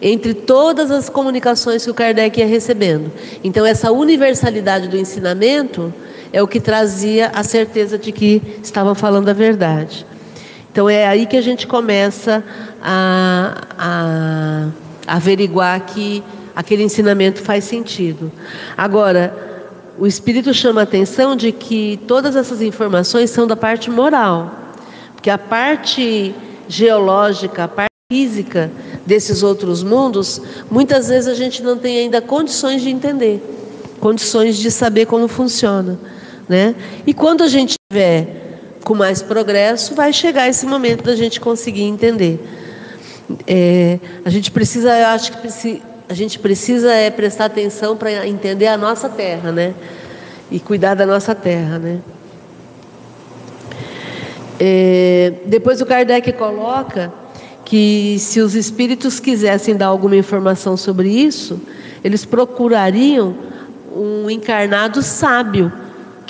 [0.00, 3.10] entre todas as comunicações que o Kardec ia recebendo.
[3.42, 5.92] Então, essa universalidade do ensinamento
[6.32, 10.06] é o que trazia a certeza de que estavam falando a verdade.
[10.72, 12.42] Então é aí que a gente começa
[12.82, 14.68] a, a,
[15.06, 16.24] a averiguar que
[16.56, 18.32] aquele ensinamento faz sentido.
[18.76, 19.52] Agora,
[19.98, 24.50] o Espírito chama a atenção de que todas essas informações são da parte moral,
[25.14, 26.34] porque a parte
[26.66, 28.70] geológica, a parte física
[29.06, 33.42] desses outros mundos, muitas vezes a gente não tem ainda condições de entender,
[34.00, 35.98] condições de saber como funciona.
[36.52, 36.74] Né?
[37.06, 38.26] E quando a gente tiver
[38.84, 42.46] com mais progresso, vai chegar esse momento da gente conseguir entender.
[43.46, 48.66] É, a gente precisa, eu acho que a gente precisa é prestar atenção para entender
[48.66, 49.72] a nossa terra, né?
[50.50, 52.00] E cuidar da nossa terra, né?
[54.60, 57.10] É, depois o Kardec coloca
[57.64, 61.58] que se os espíritos quisessem dar alguma informação sobre isso,
[62.04, 63.34] eles procurariam
[63.96, 65.72] um encarnado sábio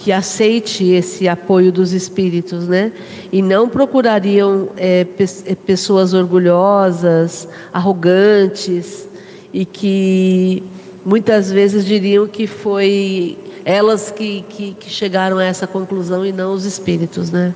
[0.02, 2.90] que aceite esse apoio dos espíritos, né?
[3.30, 5.06] E não procurariam é,
[5.46, 9.06] é, pessoas orgulhosas, arrogantes
[9.52, 10.60] e que
[11.04, 16.52] muitas vezes diriam que foi elas que, que, que chegaram a essa conclusão e não
[16.52, 17.54] os espíritos, né?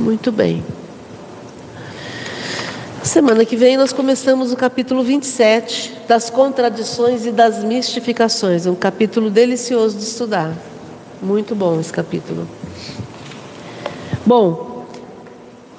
[0.00, 0.62] Muito bem.
[3.02, 8.64] Semana que vem nós começamos o capítulo 27 das contradições e das mistificações.
[8.64, 10.56] Um capítulo delicioso de estudar.
[11.20, 12.46] Muito bom esse capítulo.
[14.24, 14.86] Bom,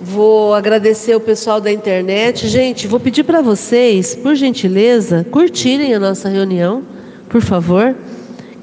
[0.02, 2.50] vou agradecer o pessoal da internet.
[2.50, 6.84] Gente, vou pedir para vocês, por gentileza, curtirem a nossa reunião,
[7.30, 7.96] por favor.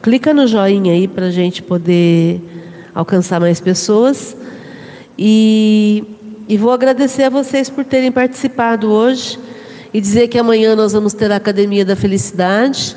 [0.02, 2.42] Clica no joinha aí para a gente poder
[2.94, 4.36] alcançar mais pessoas.
[5.18, 6.04] E
[6.50, 9.38] e vou agradecer a vocês por terem participado hoje
[9.94, 12.96] e dizer que amanhã nós vamos ter a Academia da Felicidade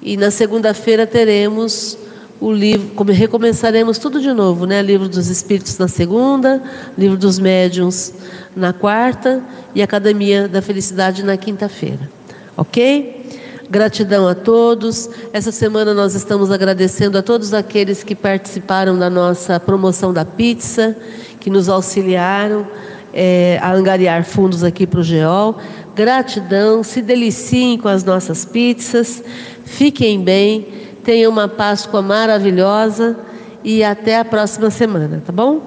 [0.00, 1.98] e na segunda-feira teremos
[2.40, 4.80] o livro, recomeçaremos tudo de novo, né?
[4.80, 6.62] Livro dos Espíritos na segunda,
[6.96, 8.14] Livro dos Médiuns
[8.56, 9.42] na quarta
[9.74, 12.10] e Academia da Felicidade na quinta-feira.
[12.56, 13.24] Ok?
[13.68, 15.10] Gratidão a todos.
[15.34, 20.96] Essa semana nós estamos agradecendo a todos aqueles que participaram da nossa promoção da pizza
[21.44, 22.66] que nos auxiliaram
[23.12, 25.58] é, a angariar fundos aqui para o GEOL.
[25.94, 29.22] Gratidão, se deliciem com as nossas pizzas,
[29.62, 30.66] fiquem bem,
[31.04, 33.18] tenham uma Páscoa maravilhosa
[33.62, 35.60] e até a próxima semana, tá bom?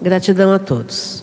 [0.00, 1.22] Gratidão a todos.